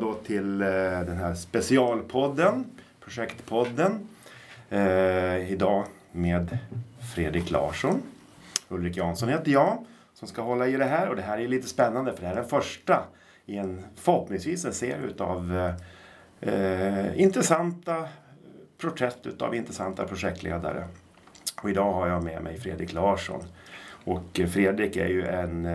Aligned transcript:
då 0.00 0.14
till 0.14 0.62
eh, 0.62 0.68
den 1.00 1.16
här 1.16 1.34
specialpodden, 1.34 2.64
projektpodden. 3.00 4.08
Eh, 4.70 5.52
idag 5.52 5.84
med 6.12 6.58
Fredrik 7.14 7.50
Larsson. 7.50 8.02
Ulrik 8.68 8.96
Jansson 8.96 9.28
heter 9.28 9.52
jag 9.52 9.84
som 10.14 10.28
ska 10.28 10.42
hålla 10.42 10.66
i 10.66 10.76
det 10.76 10.84
här 10.84 11.08
och 11.08 11.16
det 11.16 11.22
här 11.22 11.38
är 11.38 11.48
lite 11.48 11.68
spännande 11.68 12.12
för 12.12 12.20
det 12.20 12.26
här 12.26 12.34
är 12.34 12.40
den 12.40 12.48
första 12.48 13.04
i 13.46 13.56
en 13.56 13.84
förhoppningsvis 13.96 14.64
en 14.64 14.72
serie 14.72 15.06
utav 15.06 15.70
eh, 16.40 17.20
intressanta 17.20 18.08
porträtt 18.80 19.26
utav 19.26 19.54
intressanta 19.54 20.04
projektledare. 20.04 20.88
Och 21.62 21.70
idag 21.70 21.92
har 21.92 22.08
jag 22.08 22.24
med 22.24 22.42
mig 22.42 22.60
Fredrik 22.60 22.92
Larsson. 22.92 23.42
Och 24.04 24.40
Fredrik 24.52 24.96
är 24.96 25.08
ju 25.08 25.26
en, 25.26 25.66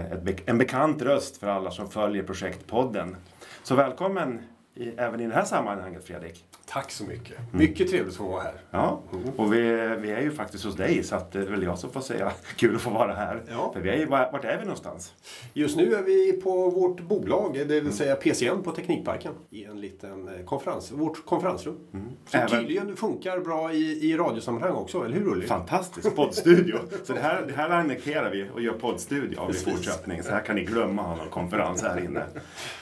en 0.46 0.58
bekant 0.58 1.02
röst 1.02 1.38
för 1.38 1.48
alla 1.48 1.72
som 1.72 1.90
följer 1.90 2.24
projektpodden. 2.24 3.16
Så 3.64 3.76
välkommen 3.76 4.42
i, 4.76 4.90
även 4.90 5.20
i 5.20 5.28
det 5.28 5.34
här 5.34 5.46
sammanhanget 5.46 6.06
Fredrik. 6.06 6.44
Tack 6.66 6.92
så 6.92 7.04
mycket. 7.04 7.38
Mm. 7.38 7.50
Mycket 7.52 7.90
trevligt 7.90 8.12
att 8.12 8.18
få 8.18 8.24
vara 8.24 8.44
här. 8.44 8.54
Ja, 8.72 9.02
mm. 9.14 9.30
och 9.38 9.54
vi, 9.54 9.60
vi 10.02 10.12
är 10.12 10.22
ju 10.22 10.32
faktiskt 10.32 10.64
hos 10.66 10.76
dig 10.76 11.04
så 11.04 11.16
att 11.16 11.32
det 11.32 11.40
är 11.40 11.46
väl 11.46 11.64
jag 11.64 11.80
som 11.80 11.92
får 11.92 12.02
säga 12.02 12.32
kul 12.56 12.76
att 12.76 12.82
få 12.82 12.90
vara 12.90 13.14
här. 13.14 13.44
Ja. 13.50 13.72
För 13.74 13.82
vi 13.82 13.90
är 13.90 13.98
ju, 13.98 14.06
vart 14.06 14.46
är 14.46 14.58
vi 14.58 14.64
någonstans? 14.64 15.14
Just 15.54 15.78
nu 15.78 15.96
är 15.96 16.04
vi 16.04 16.32
på 16.32 16.70
vårt 16.70 17.02
bolag, 17.02 17.54
det 17.54 17.82
vill 17.82 17.94
säga 17.94 18.16
PCN 18.16 18.64
på 18.64 18.72
Teknikparken. 18.72 19.34
I 19.50 19.66
en 19.66 19.82
liten 19.82 20.28
eh, 20.28 20.46
konferens, 20.46 20.92
vårt 20.92 21.26
konferensrum. 21.26 21.78
Mm. 21.94 22.06
Som 22.26 22.40
Även... 22.40 22.50
tydligen 22.50 22.96
funkar 22.96 23.40
bra 23.40 23.74
i, 23.74 24.12
i 24.12 24.18
radiosammanhang 24.18 24.72
också, 24.72 25.06
eller 25.06 25.16
hur 25.16 25.28
Ulrik? 25.28 25.48
Fantastiskt, 25.48 26.16
poddstudio. 26.16 26.78
så 27.04 27.14
det 27.14 27.20
här, 27.20 27.46
det 27.48 27.54
här 27.54 27.70
annekterar 27.70 28.32
vi 28.32 28.50
och 28.54 28.62
gör 28.62 28.74
poddstudio 28.74 29.40
av 29.40 29.52
i 29.52 29.54
fortsättning. 29.54 30.24
Så 30.24 30.32
här 30.32 30.42
kan 30.42 30.56
ni 30.56 30.64
glömma 30.64 31.02
ha 31.02 31.16
någon 31.16 31.30
konferens 31.30 31.84
här 31.84 32.06
inne. 32.06 32.26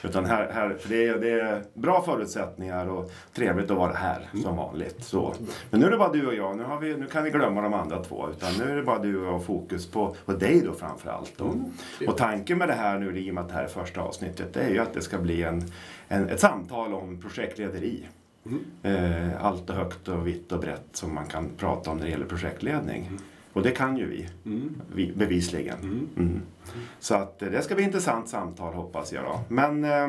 Utan 0.02 0.24
här, 0.24 0.50
här, 0.52 0.76
för 0.80 0.88
det, 0.88 1.06
är, 1.06 1.18
det 1.18 1.30
är 1.30 1.62
bra 1.74 2.02
förutsättningar 2.02 2.88
och 2.88 3.10
trevligt 3.34 3.70
att 3.74 3.80
vara 3.80 3.92
här 3.92 4.28
mm. 4.32 4.44
som 4.44 4.56
vanligt. 4.56 5.04
Så. 5.04 5.34
Men 5.70 5.80
nu 5.80 5.86
är 5.86 5.90
det 5.90 5.96
bara 5.96 6.12
du 6.12 6.26
och 6.26 6.34
jag. 6.34 6.56
Nu, 6.56 6.62
har 6.62 6.80
vi, 6.80 6.96
nu 6.96 7.06
kan 7.06 7.24
vi 7.24 7.30
glömma 7.30 7.60
de 7.60 7.74
andra 7.74 8.02
två. 8.02 8.28
Utan 8.30 8.52
nu 8.58 8.72
är 8.72 8.76
det 8.76 8.82
bara 8.82 8.98
du 8.98 9.20
och 9.20 9.34
jag 9.34 9.44
fokus 9.44 9.86
på, 9.86 10.16
på 10.24 10.32
dig 10.32 10.60
då 10.60 10.72
framförallt. 10.72 11.40
Och, 11.40 11.54
mm. 11.54 11.72
och 12.08 12.16
tanken 12.16 12.58
med 12.58 12.68
det 12.68 12.74
här 12.74 12.98
nu, 12.98 13.18
i 13.18 13.30
och 13.30 13.34
med 13.34 13.42
att 13.42 13.48
det 13.48 13.54
här 13.54 13.64
är 13.64 13.68
första 13.68 14.00
avsnittet, 14.00 14.54
det 14.54 14.60
är 14.60 14.70
ju 14.70 14.78
att 14.78 14.94
det 14.94 15.00
ska 15.00 15.18
bli 15.18 15.42
en, 15.42 15.62
en 16.08 16.28
ett 16.28 16.40
samtal 16.40 16.94
om 16.94 17.20
projektlederi. 17.20 18.08
Mm. 18.46 18.64
Eh, 18.82 19.44
allt 19.44 19.70
och 19.70 19.76
högt 19.76 20.08
och 20.08 20.26
vitt 20.26 20.52
och 20.52 20.60
brett 20.60 20.88
som 20.92 21.14
man 21.14 21.26
kan 21.26 21.50
prata 21.56 21.90
om 21.90 21.96
när 21.96 22.04
det 22.04 22.10
gäller 22.10 22.26
projektledning. 22.26 23.06
Mm. 23.06 23.18
Och 23.52 23.62
det 23.62 23.70
kan 23.70 23.96
ju 23.96 24.06
vi, 24.06 24.28
mm. 24.44 24.82
vi 24.94 25.12
bevisligen. 25.12 26.08
Mm. 26.16 26.42
Så 27.00 27.14
att 27.14 27.42
eh, 27.42 27.48
det 27.48 27.62
ska 27.62 27.74
bli 27.74 27.84
ett 27.84 27.88
intressant 27.88 28.28
samtal 28.28 28.74
hoppas 28.74 29.12
jag. 29.12 29.24
Då. 29.24 29.40
Men 29.48 29.84
eh, 29.84 30.08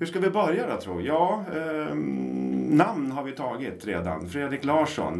hur 0.00 0.06
ska 0.06 0.20
vi 0.20 0.30
börja 0.30 0.66
då 0.66 0.80
tror 0.80 1.02
jag? 1.02 1.16
Ja, 1.16 1.44
eh, 1.54 1.94
namn 2.70 3.12
har 3.12 3.22
vi 3.22 3.32
tagit 3.32 3.84
redan. 3.84 4.28
Fredrik 4.28 4.64
Larsson. 4.64 5.14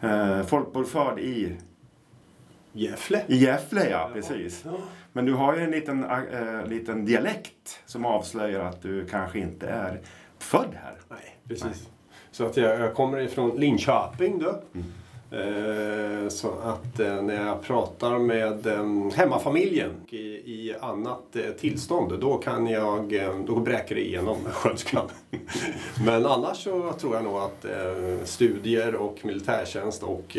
Mm. 0.00 0.38
Eh, 0.40 0.46
folkbokförd 0.46 1.18
i 1.18 1.56
Gävle. 2.72 3.22
I 3.26 3.36
Gävle, 3.36 3.90
ja. 3.90 4.10
Precis. 4.12 4.64
Men 5.12 5.24
du 5.24 5.34
har 5.34 5.56
ju 5.56 5.62
en 5.64 5.70
liten, 5.70 6.04
äh, 6.04 6.66
liten 6.66 7.04
dialekt 7.04 7.80
som 7.86 8.04
avslöjar 8.04 8.60
att 8.60 8.82
du 8.82 9.06
kanske 9.06 9.38
inte 9.38 9.68
är 9.68 10.00
född 10.38 10.74
här. 10.82 10.94
Nej, 11.08 11.38
precis. 11.48 11.64
Nej. 11.64 11.92
Så 12.30 12.46
att 12.46 12.56
jag, 12.56 12.80
jag 12.80 12.94
kommer 12.94 13.18
ifrån 13.18 13.56
Linköping 13.56 14.38
då. 14.38 14.48
Mm. 14.74 14.86
Eh, 15.34 16.28
så 16.28 16.48
att 16.62 17.00
eh, 17.00 17.22
när 17.22 17.46
jag 17.46 17.62
pratar 17.62 18.18
med 18.18 18.66
eh, 18.66 19.14
hemmafamiljen 19.14 19.90
i, 20.10 20.74
annat 20.80 21.36
tillstånd 21.60 22.20
då 22.20 22.36
kan 22.36 22.66
jag, 22.66 23.30
då 23.46 23.56
bräker 23.56 23.94
det 23.94 24.06
igenom 24.06 24.36
skönskan. 24.52 25.08
Men 26.06 26.26
annars 26.26 26.56
så 26.56 26.92
tror 26.92 27.14
jag 27.14 27.24
nog 27.24 27.36
att 27.36 27.66
studier 28.24 28.94
och 28.94 29.18
militärtjänst 29.22 30.02
och 30.02 30.36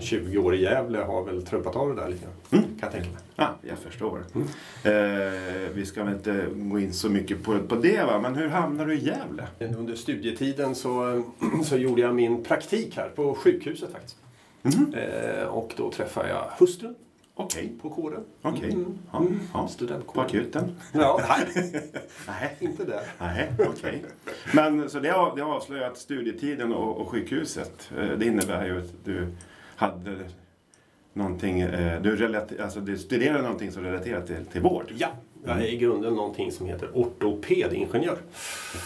20 0.00 0.38
år 0.38 0.54
i 0.54 0.62
Gävle 0.62 0.98
har 0.98 1.24
väl 1.24 1.42
trumpat 1.42 1.76
av 1.76 1.88
det 1.88 2.02
där 2.02 2.08
lite 2.08 2.26
mm. 2.50 2.64
Kan 2.64 2.78
jag 2.80 2.92
tänka 2.92 3.10
mig. 3.10 3.22
Ja, 3.36 3.54
jag 3.68 3.78
förstår. 3.78 4.24
Mm. 4.34 4.48
Eh, 4.84 5.70
vi 5.74 5.86
ska 5.86 6.04
väl 6.04 6.14
inte 6.14 6.46
gå 6.54 6.78
in 6.78 6.92
så 6.92 7.08
mycket 7.08 7.42
på, 7.42 7.58
på 7.58 7.74
det, 7.74 8.04
va? 8.04 8.18
men 8.18 8.34
hur 8.34 8.48
hamnade 8.48 8.90
du 8.90 8.98
i 8.98 9.04
Gävle? 9.04 9.76
Under 9.78 9.94
studietiden 9.94 10.74
så, 10.74 11.22
så 11.64 11.76
gjorde 11.76 12.02
jag 12.02 12.14
min 12.14 12.44
praktik 12.44 12.96
här 12.96 13.08
på 13.08 13.34
sjukhuset 13.34 13.92
faktiskt. 13.92 14.16
Mm. 14.62 14.94
Eh, 14.94 15.44
och 15.44 15.74
då 15.76 15.90
träffade 15.90 16.28
jag 16.28 16.52
hustrun. 16.58 16.94
Okay. 17.38 17.68
På 17.82 17.90
kåren. 17.90 18.24
Okej. 18.42 18.58
Okay. 18.58 18.70
Mm. 18.72 18.98
Ja, 19.12 19.22
ja. 19.52 19.68
Studentkåren. 19.68 20.14
På 20.14 20.20
akuten? 20.20 20.76
Ja, 20.92 21.20
nej. 22.26 22.56
Inte 22.60 22.84
där. 22.84 23.02
Nej, 23.18 23.52
okay. 23.58 23.98
Men 24.54 24.90
så 24.90 25.00
det 25.00 25.08
har, 25.08 25.36
det 25.36 25.42
har 25.42 25.54
avslöjat 25.54 25.98
studietiden 25.98 26.72
och, 26.72 27.00
och 27.00 27.08
sjukhuset. 27.08 27.90
Eh, 27.98 28.18
det 28.18 28.26
innebär 28.26 28.66
ju 28.66 28.78
att 28.78 29.04
du 29.04 29.26
hade 29.76 30.16
någonting, 31.12 31.60
eh, 31.60 32.02
du, 32.02 32.16
relater, 32.16 32.62
alltså 32.62 32.80
du 32.80 32.98
studerade 32.98 33.42
någonting 33.42 33.72
som 33.72 33.84
relaterar 33.84 34.26
till, 34.26 34.46
till 34.52 34.60
vård? 34.60 34.92
Ja, 34.96 35.08
jag 35.48 35.58
är 35.58 35.66
i 35.66 35.76
grunden 35.76 36.14
någonting 36.14 36.52
som 36.52 36.66
heter 36.66 36.88
ortopedingenjör. 36.94 38.18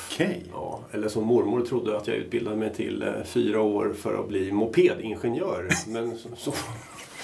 Okej. 0.06 0.26
Okay. 0.26 0.40
Ja, 0.52 0.80
eller 0.92 1.08
som 1.08 1.24
mormor 1.24 1.60
trodde 1.60 1.96
att 1.96 2.06
jag 2.06 2.16
utbildade 2.16 2.56
mig 2.56 2.74
till 2.74 3.02
eh, 3.02 3.08
fyra 3.24 3.60
år 3.60 3.94
för 3.98 4.20
att 4.20 4.28
bli 4.28 4.52
mopedingenjör. 4.52 5.68
Men 5.88 6.18
så, 6.18 6.28
så, 6.36 6.52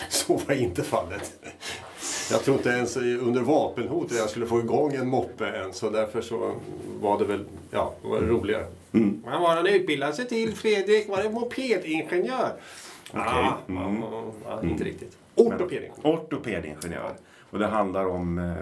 så 0.09 0.37
var 0.37 0.55
inte 0.55 0.83
fallet. 0.83 1.33
Jag 2.31 2.45
tror 2.45 2.57
inte 2.57 2.69
ens 2.69 2.97
under 2.97 3.43
vapenhot 3.43 4.13
att 4.13 4.19
jag 4.19 4.31
skulle 4.31 4.47
få 4.47 4.61
igång 4.61 4.95
en 4.95 5.09
moppe 5.09 5.47
än. 5.47 5.73
Så 5.73 5.91
därför 5.91 6.21
så 6.21 6.55
var 7.01 7.19
det 7.19 7.25
väl 7.25 7.45
ja, 7.71 7.95
det 8.03 8.09
var 8.09 8.21
roligare. 8.21 8.67
Mm. 8.93 9.23
Vad 9.27 9.41
var 9.41 9.57
han 9.57 9.67
utbildade 9.67 10.13
sig 10.13 10.29
till 10.29 10.55
Fredrik? 10.55 11.09
Var 11.09 11.23
det 11.23 11.31
mopedingenjör? 11.31 12.53
Okej. 13.11 13.23
Okay. 13.23 13.45
Ah, 13.45 13.59
mm. 13.69 14.03
ja, 14.45 14.63
inte 14.63 14.85
riktigt. 14.85 15.17
Ortopedingenjör. 15.35 16.15
Ortopedingenjör. 16.15 17.13
Och 17.51 17.59
det 17.59 17.67
handlar 17.67 18.07
om 18.07 18.39
eh, 18.39 18.55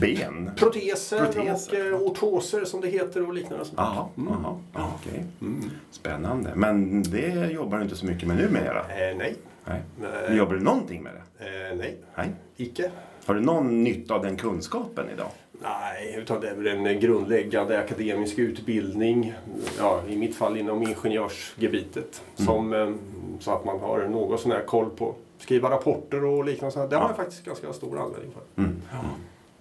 ben? 0.00 0.50
Proteser, 0.56 1.24
Proteser. 1.24 1.94
och 1.94 2.00
eh, 2.00 2.06
ortoser 2.06 2.64
som 2.64 2.80
det 2.80 2.88
heter 2.88 3.28
och 3.28 3.34
liknande. 3.34 3.64
Jaha, 3.76 4.08
mm. 4.16 4.32
aha, 4.32 4.60
aha, 4.74 4.98
okay. 5.00 5.20
mm. 5.40 5.70
Spännande. 5.90 6.52
Men 6.54 7.02
det 7.02 7.50
jobbar 7.50 7.78
du 7.78 7.84
inte 7.84 7.96
så 7.96 8.06
mycket 8.06 8.28
med 8.28 8.36
numera? 8.36 8.80
Eh, 8.80 9.16
nej. 9.16 9.36
nej. 9.64 9.82
nej. 10.00 10.36
Jobbar 10.36 10.54
du 10.54 10.60
någonting 10.60 11.02
med 11.02 11.12
det? 11.14 11.44
Eh, 11.44 11.76
nej. 11.76 11.96
nej, 12.16 12.30
icke. 12.56 12.90
Har 13.26 13.34
du 13.34 13.40
någon 13.40 13.84
nytta 13.84 14.14
av 14.14 14.22
den 14.22 14.36
kunskapen 14.36 15.06
idag? 15.14 15.28
Nej, 15.62 16.14
utan 16.18 16.40
det 16.40 16.48
är 16.48 16.54
väl 16.54 16.86
en 16.86 17.00
grundläggande 17.00 17.78
akademisk 17.78 18.38
utbildning. 18.38 19.34
Ja, 19.78 20.02
I 20.08 20.16
mitt 20.16 20.36
fall 20.36 20.56
inom 20.56 20.82
ingenjörsgebitet. 20.82 22.22
Mm. 22.36 22.46
Som, 22.46 22.72
eh, 22.72 22.90
så 23.40 23.50
att 23.50 23.64
man 23.64 23.80
har 23.80 24.08
någon 24.08 24.38
sån 24.38 24.52
här 24.52 24.62
koll 24.62 24.90
på 24.90 25.14
skriva 25.44 25.70
rapporter 25.70 26.24
och 26.24 26.44
liknande. 26.44 26.86
Det 26.86 26.96
har 26.96 27.08
jag 27.08 27.16
faktiskt 27.16 27.44
ganska 27.44 27.72
stor 27.72 27.98
användning 27.98 28.32
för. 28.32 28.62
Mm. 28.62 28.76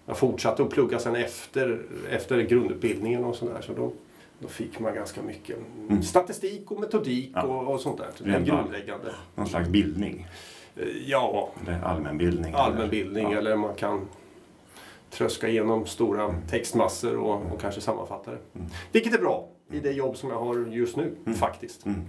Jag 0.06 0.18
fortsatte 0.18 0.64
att 0.64 0.70
plugga 0.70 1.00
sen 1.00 1.16
efter, 1.16 1.82
efter 2.10 2.42
grundutbildningen 2.42 3.24
och 3.24 3.36
sådär. 3.36 3.62
Så 3.62 3.74
då, 3.74 3.92
då 4.40 4.48
fick 4.48 4.80
man 4.80 4.96
ganska 4.96 5.22
mycket 5.22 5.58
mm. 5.90 6.04
statistik 6.04 6.72
och 6.72 6.80
metodik 6.80 7.32
ja. 7.36 7.44
och, 7.44 7.74
och, 7.74 7.80
sånt 7.80 7.98
där. 7.98 8.08
Det 8.18 8.32
är 8.32 8.40
grundläggande. 8.40 9.14
Någon 9.36 9.48
slags 9.48 9.70
bildning? 9.70 10.28
Eh, 10.76 10.88
ja. 11.06 11.50
Eller 11.62 11.82
allmänbildning? 11.84 12.54
Allmänbildning 12.54 13.26
eller, 13.26 13.34
ja. 13.34 13.40
eller 13.40 13.56
man 13.56 13.76
kan 13.76 14.08
tröska 15.10 15.48
igenom 15.48 15.86
stora 15.86 16.24
mm. 16.24 16.36
textmassor 16.50 17.18
och, 17.18 17.54
och 17.54 17.62
kanske 17.62 17.82
sammanfatta 17.82 18.32
det. 18.32 18.40
Mm. 18.56 18.68
Vilket 18.92 19.14
är 19.14 19.20
bra 19.20 19.48
i 19.72 19.80
det 19.80 19.92
jobb 19.92 20.18
som 20.18 20.30
jag 20.30 20.40
har 20.40 20.56
just 20.56 20.96
nu, 20.96 21.16
mm. 21.26 21.38
faktiskt. 21.38 21.86
Mm. 21.86 22.02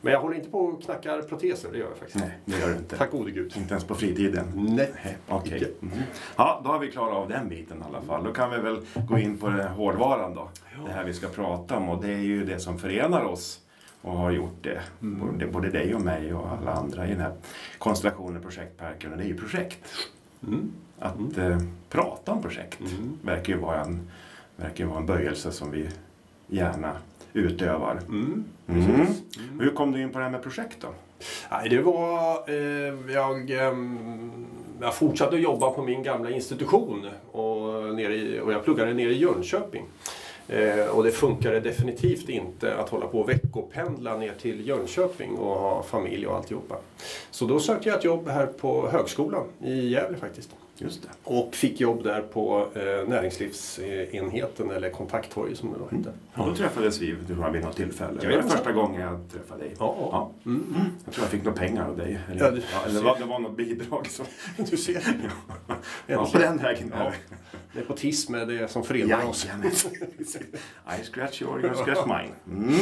Men 0.00 0.12
jag 0.12 0.20
håller 0.20 0.36
inte 0.36 0.50
på 0.50 0.58
och 0.58 0.82
knackar 0.82 1.22
proteser, 1.22 1.68
det 1.72 1.78
gör 1.78 1.88
jag 1.88 1.96
faktiskt 1.96 2.18
Nej, 2.24 2.38
det 2.44 2.58
gör 2.58 2.68
du 2.68 2.76
inte. 2.76 2.96
Tack 2.96 3.10
gode 3.10 3.30
gud. 3.30 3.52
Inte 3.56 3.70
ens 3.70 3.84
på 3.84 3.94
fritiden? 3.94 4.46
Nej. 4.54 5.16
Okej. 5.28 5.56
Okay. 5.56 5.72
Mm. 5.82 5.98
Ja, 6.36 6.60
då 6.64 6.70
har 6.70 6.78
vi 6.78 6.90
klarat 6.90 7.14
av 7.14 7.28
den 7.28 7.48
biten 7.48 7.78
i 7.78 7.82
alla 7.88 8.02
fall. 8.02 8.24
Då 8.24 8.32
kan 8.32 8.50
vi 8.50 8.58
väl 8.58 8.80
gå 9.08 9.18
in 9.18 9.38
på 9.38 9.48
det 9.48 9.68
hårdvaran 9.68 10.34
då. 10.34 10.48
Det 10.86 10.92
här 10.92 11.04
vi 11.04 11.14
ska 11.14 11.28
prata 11.28 11.76
om 11.76 11.88
och 11.88 12.02
det 12.02 12.12
är 12.12 12.18
ju 12.18 12.44
det 12.44 12.58
som 12.58 12.78
förenar 12.78 13.24
oss 13.24 13.60
och 14.02 14.12
har 14.12 14.30
gjort 14.30 14.58
det. 14.62 14.80
Mm. 15.02 15.20
Både, 15.20 15.46
både 15.46 15.70
dig 15.70 15.94
och 15.94 16.00
mig 16.00 16.34
och 16.34 16.48
alla 16.52 16.72
andra 16.72 17.06
i 17.06 17.10
den 17.10 17.20
här 17.20 17.32
konstellationen 17.78 18.42
Projektparken. 18.42 19.12
Och 19.12 19.18
det 19.18 19.24
är 19.24 19.28
ju 19.28 19.36
projekt. 19.36 19.84
Mm. 20.46 20.72
Att 20.98 21.18
mm. 21.18 21.52
Eh, 21.52 21.58
prata 21.88 22.32
om 22.32 22.42
projekt 22.42 22.80
verkar 23.22 23.52
ju 23.52 23.58
vara 23.58 23.80
en, 23.80 24.10
verkar 24.56 24.84
vara 24.84 24.98
en 24.98 25.06
böjelse 25.06 25.52
som 25.52 25.70
vi 25.70 25.88
gärna 26.52 26.96
utövar. 27.32 27.98
Mm. 28.08 28.44
Mm. 28.68 28.84
mm. 28.94 29.06
Hur 29.60 29.70
kom 29.70 29.92
du 29.92 30.02
in 30.02 30.10
på 30.10 30.18
det 30.18 30.24
här 30.24 30.30
med 30.30 30.42
projekt 30.42 30.76
då? 30.80 30.88
Nej, 31.50 31.68
det 31.68 31.82
var... 31.82 32.50
Eh, 32.50 33.14
jag, 33.14 33.50
eh, 33.50 33.76
jag 34.80 34.94
fortsatte 34.94 35.34
att 35.34 35.42
jobba 35.42 35.70
på 35.70 35.82
min 35.82 36.02
gamla 36.02 36.30
institution 36.30 37.06
och, 37.32 37.94
nere 37.94 38.16
i, 38.16 38.40
och 38.40 38.52
jag 38.52 38.64
pluggade 38.64 38.94
nere 38.94 39.10
i 39.10 39.18
Jönköping. 39.18 39.84
Eh, 40.48 40.86
och 40.86 41.04
det 41.04 41.10
funkade 41.10 41.60
definitivt 41.60 42.28
inte 42.28 42.74
att 42.74 42.88
hålla 42.88 43.06
på 43.06 43.20
och 43.20 43.28
veckopendla 43.28 44.16
ner 44.16 44.34
till 44.40 44.68
Jönköping 44.68 45.30
och 45.30 45.54
ha 45.54 45.82
familj 45.82 46.26
och 46.26 46.36
alltihopa. 46.36 46.76
Så 47.30 47.44
då 47.44 47.60
sökte 47.60 47.88
jag 47.88 47.98
ett 47.98 48.04
jobb 48.04 48.28
här 48.28 48.46
på 48.46 48.88
högskolan 48.88 49.44
i 49.64 49.88
Gävle 49.88 50.16
faktiskt. 50.16 50.50
Just 50.78 51.02
det. 51.02 51.08
Och 51.24 51.54
fick 51.54 51.80
jobb 51.80 52.02
där 52.04 52.20
på 52.22 52.68
eh, 52.74 53.08
näringslivsenheten 53.08 54.70
eller 54.70 54.90
kontakttorg 54.90 55.56
som 55.56 55.72
det 55.72 55.78
då 55.78 55.96
hette. 55.96 56.12
Och 56.34 56.46
då 56.48 56.54
träffades 56.54 56.98
vi 57.00 57.16
tror 57.26 57.40
jag, 57.44 57.50
vid 57.50 57.62
något 57.64 57.76
tillfälle. 57.76 58.20
Det 58.20 58.36
var 58.36 58.42
första 58.42 58.72
gången 58.72 59.00
jag 59.00 59.20
träffade 59.32 59.60
dig. 59.64 59.74
Ja, 59.78 59.96
ja. 60.12 60.30
Mm. 60.46 60.74
Jag 61.04 61.14
tror 61.14 61.24
jag 61.24 61.30
fick 61.30 61.44
några 61.44 61.58
pengar 61.58 61.88
av 61.88 61.96
dig. 61.96 62.18
Eller, 62.30 62.40
Ja, 62.40 62.46
ja, 62.46 62.50
du- 62.50 62.90
eller 62.90 63.02
var, 63.02 63.18
det 63.18 63.24
var 63.24 63.38
något 63.38 63.56
bidrag. 63.56 64.06
Som, 64.06 64.26
Du 64.70 64.76
ser. 64.76 65.02
ja, 66.06 66.28
på 66.32 66.38
den 66.38 66.56
vägen. 66.62 66.92
Ja. 66.96 67.12
Nepotism 67.72 68.34
är 68.34 68.46
det 68.46 68.68
som 68.70 68.84
förenar 68.84 69.26
oss. 69.28 69.46
I 71.00 71.04
scratch 71.12 71.42
your, 71.42 71.64
you 71.64 71.74
scratch 71.74 72.06
mine. 72.06 72.34
Mm. 72.64 72.80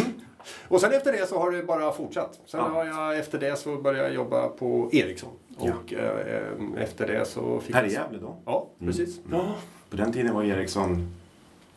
Och 0.69 0.81
sen 0.81 0.93
efter 0.93 1.13
det 1.13 1.29
så 1.29 1.39
har 1.39 1.51
det 1.51 1.63
bara 1.63 1.93
fortsatt. 1.93 2.41
Sen 2.47 2.61
Ja. 2.61 2.69
har 2.69 2.85
jag 2.85 3.19
efter 3.19 3.39
det 3.39 3.57
så 3.59 3.77
började 3.77 4.05
jag 4.09 4.15
jobba 4.15 4.49
på 4.49 4.89
Ericsson. 4.93 5.31
Ja. 5.67 5.73
Och 5.85 5.93
eh, 5.93 6.83
efter 6.83 7.07
det 7.07 7.25
så 7.25 7.61
fick 7.61 7.75
Här 7.75 7.85
i. 7.85 7.93
Gävle 7.93 8.19
då? 8.19 8.37
Ja, 8.45 8.67
precis. 8.79 9.21
På 9.91 9.97
den 9.97 10.13
tiden 10.13 10.35
var 10.35 10.45
Ericsson 10.45 11.09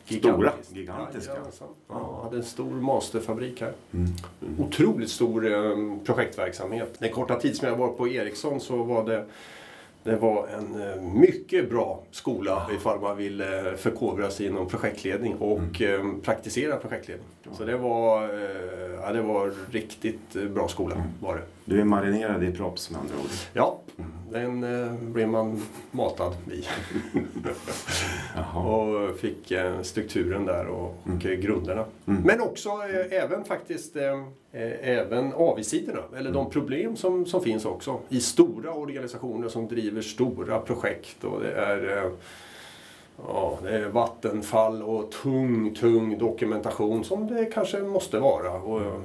stora, 0.04 0.52
gigantiska. 0.72 1.32
Jajamensan. 1.32 1.68
Ja, 1.88 2.20
hade 2.24 2.36
en 2.36 2.42
stor 2.44 2.70
masterfabrik 2.70 3.60
här. 3.60 3.72
Mm. 3.94 4.10
Otroligt 4.58 5.10
stor 5.10 5.52
eh, 5.52 5.76
projektverksamhet. 6.04 6.94
Den 6.98 7.12
korta 7.12 7.40
tid 7.40 7.56
som 7.56 7.68
jag 7.68 7.76
var 7.76 7.88
på 7.88 8.08
Ericsson 8.08 8.60
så 8.60 8.82
var 8.82 9.04
det 9.04 9.24
det 10.02 10.16
var 10.16 10.48
en 10.48 10.82
eh, 10.90 11.02
mycket 11.02 11.70
bra 11.70 12.02
skola 12.10 12.66
ifall 12.76 13.00
man 13.00 13.16
vill 13.16 13.40
eh, 13.40 13.46
förkovra 13.76 14.30
sig 14.30 14.46
inom 14.46 14.68
projektledning 14.68 15.34
och 15.34 15.80
Mm. 15.80 16.10
eh, 16.16 16.22
praktisera 16.22 16.76
projektledning. 16.76 17.26
Så 17.52 17.64
det 17.64 17.76
var, 17.76 18.22
ja, 19.02 19.12
det 19.12 19.22
var 19.22 19.52
riktigt 19.70 20.32
bra 20.54 20.68
skola 20.68 20.94
Mm. 20.94 21.06
var 21.20 21.34
det. 21.36 21.42
Du 21.64 21.80
är 21.80 21.84
marinerad 21.84 22.44
i 22.44 22.52
props 22.52 22.90
med 22.90 23.00
andra 23.00 23.14
ord. 23.14 23.30
Ja, 23.52 23.80
den 24.30 24.64
eh, 24.64 24.92
blev 24.94 25.28
man 25.28 25.62
matad 25.90 26.32
i. 26.52 26.64
Och 28.54 29.16
fick 29.18 29.50
eh, 29.50 29.82
strukturen 29.82 30.46
där 30.46 30.66
och, 30.66 30.96
och 31.02 31.26
eh, 31.26 31.32
grunderna. 31.32 31.84
Mm. 32.06 32.22
Men 32.22 32.40
också 32.40 32.68
eh, 32.68 33.22
även 33.22 33.44
faktiskt 33.44 33.96
eh, 33.96 34.12
eh, 34.52 34.88
även 34.88 35.32
avigsidorna, 35.32 36.02
eller 36.16 36.32
de 36.32 36.50
problem 36.50 36.96
som, 36.96 37.26
som 37.26 37.42
finns 37.42 37.64
också 37.64 37.98
i 38.08 38.20
stora 38.20 38.74
organisationer 38.74 39.48
som 39.48 39.68
driver 39.68 40.02
stora 40.02 40.58
projekt. 40.58 41.24
Och 41.24 41.40
det 41.40 41.52
är 41.52 42.10
Ja, 43.28 43.58
det 43.62 43.78
är 43.78 43.88
vattenfall 43.88 44.82
och 44.82 45.10
tung, 45.10 45.74
tung 45.74 46.18
dokumentation 46.18 47.04
som 47.04 47.26
det 47.26 47.44
kanske 47.44 47.78
måste 47.78 48.18
vara. 48.18 48.52
Och 48.52 48.80
eh, 48.80 49.00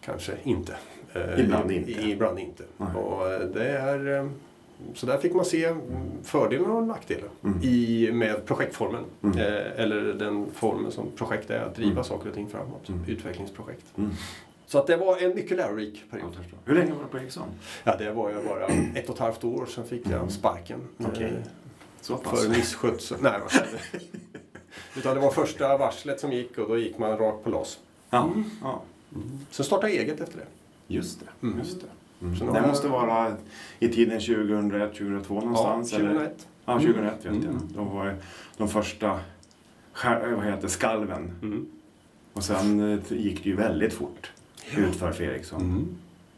kanske 0.00 0.32
inte. 0.42 0.76
Eh, 1.16 1.40
Ibland 1.44 1.70
inte. 1.72 1.90
Ibland 1.90 2.38
inte. 2.38 2.62
Nej. 2.76 2.88
Och 2.96 3.32
eh, 3.32 3.40
det 3.40 3.68
är, 3.68 4.18
eh, 4.20 4.28
så 4.94 5.06
där 5.06 5.18
fick 5.18 5.34
man 5.34 5.44
se 5.44 5.74
fördelar 6.22 6.68
och 6.70 6.82
nackdelar 6.86 7.28
Mm. 7.44 7.58
i, 7.62 8.10
med 8.12 8.46
projektformen. 8.46 9.04
Mm. 9.22 9.38
Eller 9.76 10.00
den 10.14 10.46
formen 10.54 10.92
som 10.92 11.10
projekt 11.16 11.50
är, 11.50 11.60
att 11.60 11.74
driva 11.74 11.90
Mm. 11.90 12.04
saker 12.04 12.28
och 12.28 12.34
ting 12.34 12.48
framåt. 12.48 12.88
Mm. 12.88 13.00
Utvecklingsprojekt. 13.06 13.84
Mm. 13.98 14.10
Så 14.66 14.78
att 14.78 14.86
det 14.86 14.96
var 14.96 15.18
en 15.18 15.34
mycket 15.34 15.56
lärorik 15.56 16.04
period. 16.10 16.36
Hur 16.64 16.74
länge 16.74 16.92
var 16.92 17.02
du 17.02 17.08
på 17.08 17.18
Ericsson? 17.18 17.48
Ja, 17.84 17.96
det 17.96 18.10
var 18.12 18.30
jag 18.30 18.44
bara 18.44 18.66
ett 18.94 19.08
och 19.08 19.14
ett 19.14 19.20
halvt 19.20 19.44
år, 19.44 19.66
sen 19.66 19.84
fick 19.84 20.06
jag 20.06 20.30
sparken. 20.30 20.80
Mm. 20.98 21.10
Okej. 21.14 21.26
Eh, 21.26 21.50
Så 22.00 22.16
pass? 22.16 22.42
för 22.42 22.48
misskötsel. 22.48 23.18
Nej? 23.20 23.32
Utan 24.96 25.14
det 25.14 25.20
var 25.20 25.30
första 25.30 25.76
varslet 25.76 26.20
som 26.20 26.32
gick 26.32 26.58
och 26.58 26.68
då 26.68 26.78
gick 26.78 26.98
man 26.98 27.18
rakt 27.18 27.44
på 27.44 27.50
LAS. 27.50 27.78
Ja. 28.10 28.30
ja. 28.62 28.82
Sen 29.50 29.64
startade 29.66 29.92
jag 29.92 30.02
eget 30.02 30.20
efter 30.20 30.38
det. 30.38 30.46
Just 30.86 31.20
det. 31.20 31.46
Mm. 31.46 31.58
Just 31.58 31.80
det. 31.80 31.86
Mm. 32.26 32.52
Det 32.52 32.66
måste 32.68 32.88
vara 32.88 33.36
i 33.78 33.88
tiden 33.88 34.20
2001, 34.20 34.92
2002 34.94 35.34
någonstans? 35.40 35.92
ja, 35.92 35.98
eller? 35.98 36.08
2001. 36.10 36.46
Ja, 36.66 36.72
2001 36.78 37.14
vet 37.24 37.26
Mm. 37.32 37.42
jag. 37.44 37.54
Då 37.74 37.84
var 37.94 38.16
de 38.56 38.68
första 38.68 39.20
vad 40.36 40.44
heter, 40.44 40.62
det, 40.62 40.68
skalven. 40.68 41.30
Mm. 41.42 41.66
Och 42.32 42.44
sen 42.44 42.92
eh, 42.92 42.98
gick 43.08 43.42
det 43.44 43.48
ju 43.50 43.56
väldigt 43.56 43.92
fort 43.92 44.32
utför 44.76 45.12
för 45.12 45.24
Ericsson. 45.24 45.60
Mm. 45.60 45.86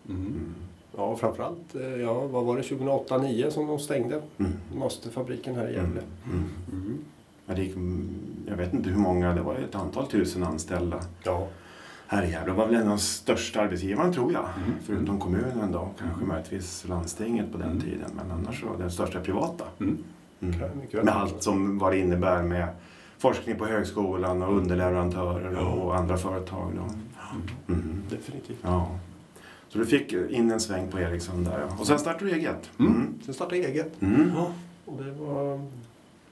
Mm. 0.09 0.55
Ja, 0.97 1.17
framförallt, 1.17 1.75
eh, 1.75 1.83
ja, 1.83 2.27
vad 2.27 2.45
var 2.45 2.57
det, 2.57 2.63
2008-2009 2.63 3.51
som 3.51 3.67
de 3.67 3.79
stängde 3.79 4.23
Mm. 4.39 4.53
masterfabriken 4.77 5.55
här 5.55 5.69
i 5.69 5.75
Gävle. 5.75 6.01
Mm. 6.27 6.45
Mm. 6.73 6.99
Ja, 7.47 7.55
det 7.55 7.63
gick, 7.63 7.75
jag 8.47 8.57
vet 8.57 8.73
inte 8.75 8.91
hur 8.91 8.99
många, 9.01 9.35
det 9.35 9.41
var 9.43 9.55
ett 9.55 9.75
antal 9.75 10.07
tusen 10.07 10.43
anställda 10.45 11.01
Ja. 11.25 11.49
Här 12.11 12.23
i 12.23 12.31
Gävle. 12.31 12.53
Det 12.53 12.57
var 12.57 12.67
väl 12.67 12.75
en 12.75 12.83
av 12.83 12.89
de 12.89 12.99
största 12.99 13.61
arbetsgivarna 13.61 14.13
tror 14.13 14.33
jag. 14.33 14.45
Mm. 14.45 14.79
Förutom 14.87 15.19
kommunen 15.21 15.73
då, 15.73 15.91
kanske 15.99 16.25
möjligtvis 16.25 16.85
landstinget 16.89 17.53
på 17.53 17.59
den 17.59 17.67
Mm. 17.71 17.81
tiden. 17.81 18.11
Men 18.17 18.31
annars 18.31 18.61
så 18.61 18.67
den 18.79 18.91
största 18.91 19.21
privata. 19.21 19.65
Mm. 19.81 19.99
Mm. 20.41 20.79
Mycket 20.81 20.95
väl 20.99 21.05
Med 21.05 21.17
allt 21.17 21.43
som 21.43 21.79
vad 21.79 21.93
det 21.93 21.99
innebär 21.99 22.43
med 22.43 22.69
forskning 23.19 23.57
på 23.59 23.67
högskolan 23.67 24.43
och 24.43 24.57
underleverantörer 24.57 25.53
Ja. 25.53 25.69
och 25.69 25.97
andra 25.97 26.17
företag. 26.17 26.73
Då. 26.77 26.83
Mm. 26.83 27.83
Mm. 27.83 28.03
Definitivt. 28.11 28.59
Ja. 28.63 28.89
Så 29.69 29.79
du 29.79 29.87
fick 29.87 30.13
in 30.13 30.51
en 30.51 30.61
sväng 30.61 30.89
på 30.89 30.99
Ericsson 31.01 31.45
där 31.45 31.61
ja. 31.69 31.77
Och 31.81 31.87
sen 31.87 31.99
startade 31.99 32.25
du 32.31 32.37
eget. 32.37 32.71
Mm. 32.79 32.93
Mm. 32.93 33.15
Sen 33.25 33.35
startade 33.35 33.57
jag 33.57 33.71
eget. 33.71 34.03
Mm. 34.03 34.31
Och 34.85 35.03
det 35.03 35.11
var, 35.13 35.61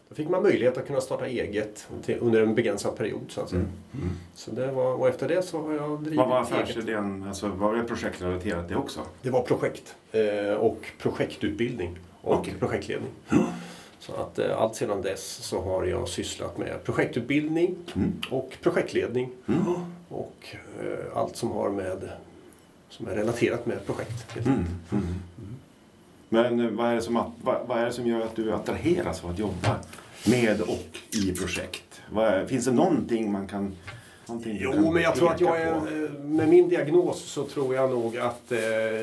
då 0.09 0.15
fick 0.15 0.29
man 0.29 0.43
möjlighet 0.43 0.79
att 0.79 0.87
kunna 0.87 1.01
starta 1.01 1.27
eget 1.27 1.89
till, 2.05 2.19
under 2.21 2.43
en 2.43 2.55
begränsad 2.55 2.97
period. 2.97 3.23
Så 3.29 3.41
att 3.41 3.49
säga. 3.51 3.61
Mm. 3.61 3.73
Mm. 3.95 4.11
Så 4.35 4.51
det 4.51 4.73
var, 4.73 4.95
och 4.95 5.09
efter 5.09 5.29
det 5.29 5.43
så 5.43 5.63
har 5.63 5.73
jag 5.75 6.01
drivit 6.01 6.19
Vad 6.19 6.29
var 6.29 6.37
eget. 6.41 6.53
affärsidén? 6.53 7.25
Alltså, 7.29 7.49
var 7.49 7.75
det 7.75 7.85
projektrelaterat 7.85 8.69
det 8.69 8.77
också? 8.77 9.01
Det 9.23 9.31
var 9.31 9.43
projekt 9.43 9.97
eh, 10.13 10.53
och 10.55 10.87
projektutbildning 10.99 11.99
och 12.23 12.35
Okej. 12.35 12.55
projektledning. 12.59 13.11
Så 13.99 14.13
att 14.15 14.39
eh, 14.39 14.61
allt 14.61 14.75
sedan 14.75 15.03
dess 15.03 15.23
så 15.27 15.61
har 15.63 15.85
jag 15.85 16.09
sysslat 16.09 16.59
med 16.59 16.85
projektutbildning 16.85 17.77
Mm. 17.95 18.13
och 18.31 18.57
projektledning 18.63 19.31
Mm. 19.49 19.63
och 20.09 20.57
eh, 20.81 21.17
allt 21.19 21.37
som 21.37 21.51
har 21.51 21.71
med 21.71 22.09
som 22.89 23.09
är 23.09 23.15
relaterat 23.15 23.67
med 23.67 23.87
projekt. 23.87 24.27
Men 26.29 26.77
vad 26.77 26.91
är, 26.91 26.95
det 26.95 27.03
som, 27.03 27.33
vad, 27.43 27.67
vad 27.67 27.79
är 27.79 27.85
det 27.85 27.93
som 27.93 28.07
gör 28.07 28.21
att 28.21 28.37
du 28.37 28.53
attraheras 28.53 29.25
av 29.25 29.31
att 29.31 29.39
jobba 29.39 29.77
med 30.27 30.61
och 30.61 30.99
i 31.11 31.33
projekt? 31.33 32.03
Vad 32.11 32.27
är, 32.27 32.47
finns 32.47 32.65
det 32.65 32.73
någonting 32.73 33.33
man 33.33 33.47
kan... 33.47 33.75
Någonting 34.29 34.59
Jo, 34.61 34.91
men 34.93 35.03
jag 35.03 35.15
tror 35.15 35.31
att 35.31 35.41
jag 35.41 35.61
är, 35.61 35.75
med 36.25 36.49
min 36.49 36.69
diagnos 36.69 37.23
så 37.23 37.45
tror 37.45 37.75
jag 37.75 37.91
nog 37.91 38.17
att 38.17 38.53
eh, 38.53 38.59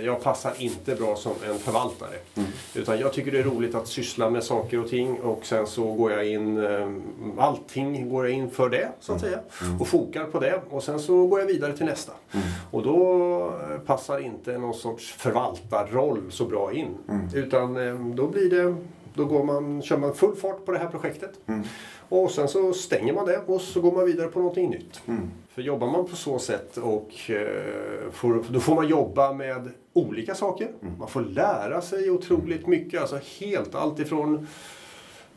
jag 0.05 0.23
passar 0.23 0.53
inte 0.57 0.95
bra 0.95 1.15
som 1.15 1.31
en 1.47 1.59
förvaltare. 1.59 2.15
Mm. 2.35 2.49
Utan 2.75 2.99
jag 2.99 3.13
tycker 3.13 3.31
det 3.31 3.39
är 3.39 3.43
roligt 3.43 3.75
att 3.75 3.87
syssla 3.87 4.29
med 4.29 4.43
saker 4.43 4.79
och 4.79 4.89
ting 4.89 5.19
och 5.21 5.45
sen 5.45 5.67
så 5.67 5.93
går 5.93 6.11
jag 6.11 6.27
in, 6.27 6.57
eh, 6.57 6.89
allting 7.37 8.09
går 8.09 8.27
jag 8.27 8.37
in 8.37 8.49
för 8.49 8.69
det 8.69 8.89
så 8.99 9.13
att 9.13 9.21
säga. 9.21 9.39
Mm. 9.61 9.81
Och 9.81 9.87
fokar 9.87 10.23
på 10.25 10.39
det 10.39 10.61
och 10.69 10.83
sen 10.83 10.99
så 10.99 11.27
går 11.27 11.39
jag 11.39 11.47
vidare 11.47 11.77
till 11.77 11.85
nästa. 11.85 12.13
Mm. 12.31 12.45
Och 12.71 12.83
då 12.83 13.47
eh, 13.71 13.79
passar 13.79 14.19
inte 14.19 14.57
någon 14.57 14.73
sorts 14.73 15.13
förvaltarroll 15.13 16.21
så 16.29 16.45
bra 16.45 16.73
in. 16.73 16.97
Mm. 17.09 17.27
Utan 17.33 17.87
eh, 17.87 17.95
då 17.95 18.27
blir 18.27 18.49
det, 18.49 18.75
då 19.13 19.25
går 19.25 19.43
man, 19.43 19.81
kör 19.81 19.97
man 19.97 20.13
full 20.13 20.35
fart 20.35 20.65
på 20.65 20.71
det 20.71 20.77
här 20.77 20.87
projektet. 20.87 21.39
Mm. 21.45 21.63
Och 22.09 22.31
sen 22.31 22.47
så 22.47 22.73
stänger 22.73 23.13
man 23.13 23.25
det 23.25 23.37
och 23.45 23.61
så 23.61 23.81
går 23.81 23.91
man 23.91 24.05
vidare 24.05 24.27
på 24.27 24.39
någonting 24.39 24.69
nytt. 24.69 25.01
Mm. 25.05 25.31
För 25.49 25.61
jobbar 25.61 25.87
man 25.87 26.05
på 26.05 26.15
så 26.15 26.39
sätt 26.39 26.77
och 26.77 27.29
eh, 27.29 28.11
får, 28.11 28.43
då 28.49 28.59
får 28.59 28.75
man 28.75 28.87
jobba 28.87 29.33
med 29.33 29.69
olika 29.93 30.35
saker. 30.35 30.67
Mm. 30.81 30.93
Man 30.99 31.07
får 31.07 31.21
lära 31.21 31.81
sig 31.81 32.09
otroligt 32.09 32.67
mycket. 32.67 33.01
Alltså 33.01 33.19
helt 33.39 33.75
allt 33.75 33.99
ifrån 33.99 34.47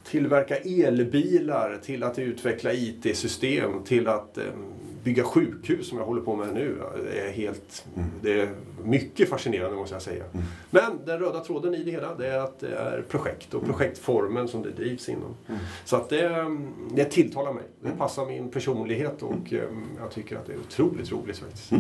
tillverka 0.04 0.56
elbilar 0.56 1.78
till 1.84 2.02
att 2.02 2.18
utveckla 2.18 2.72
IT-system 2.72 3.84
till 3.84 4.08
att 4.08 4.38
eh, 4.38 4.44
bygga 5.06 5.24
sjukhus 5.24 5.88
som 5.88 5.98
jag 5.98 6.04
håller 6.04 6.20
på 6.20 6.36
med 6.36 6.54
nu. 6.54 6.82
Det 7.10 7.20
är 7.20 7.30
helt, 7.30 7.84
Mm. 7.96 8.08
det 8.22 8.40
är 8.40 8.48
mycket 8.84 9.28
fascinerande 9.28 9.76
måste 9.76 9.94
jag 9.94 10.02
säga. 10.02 10.24
Mm. 10.32 10.46
Men 10.70 10.98
den 11.06 11.18
röda 11.18 11.40
tråden 11.40 11.74
i 11.74 11.84
det 11.84 11.90
hela 11.90 12.14
det 12.14 12.26
är 12.28 12.38
att 12.38 12.58
det 12.60 12.76
är 12.76 13.02
projekt 13.08 13.54
och 13.54 13.64
projektformen 13.64 14.48
som 14.48 14.62
det 14.62 14.70
drivs 14.70 15.08
inom. 15.08 15.34
Mm. 15.48 15.60
Så 15.84 15.96
att 15.96 16.08
det, 16.08 16.46
det 16.94 17.04
tilltalar 17.04 17.52
mig. 17.52 17.62
Det 17.82 17.90
passar 17.90 18.26
min 18.26 18.50
personlighet 18.50 19.22
och 19.22 19.52
eh, 19.52 19.62
jag 20.00 20.10
tycker 20.10 20.36
att 20.36 20.46
det 20.46 20.52
är 20.52 20.58
otroligt 20.58 21.12
roligt 21.12 21.38
faktiskt. 21.38 21.72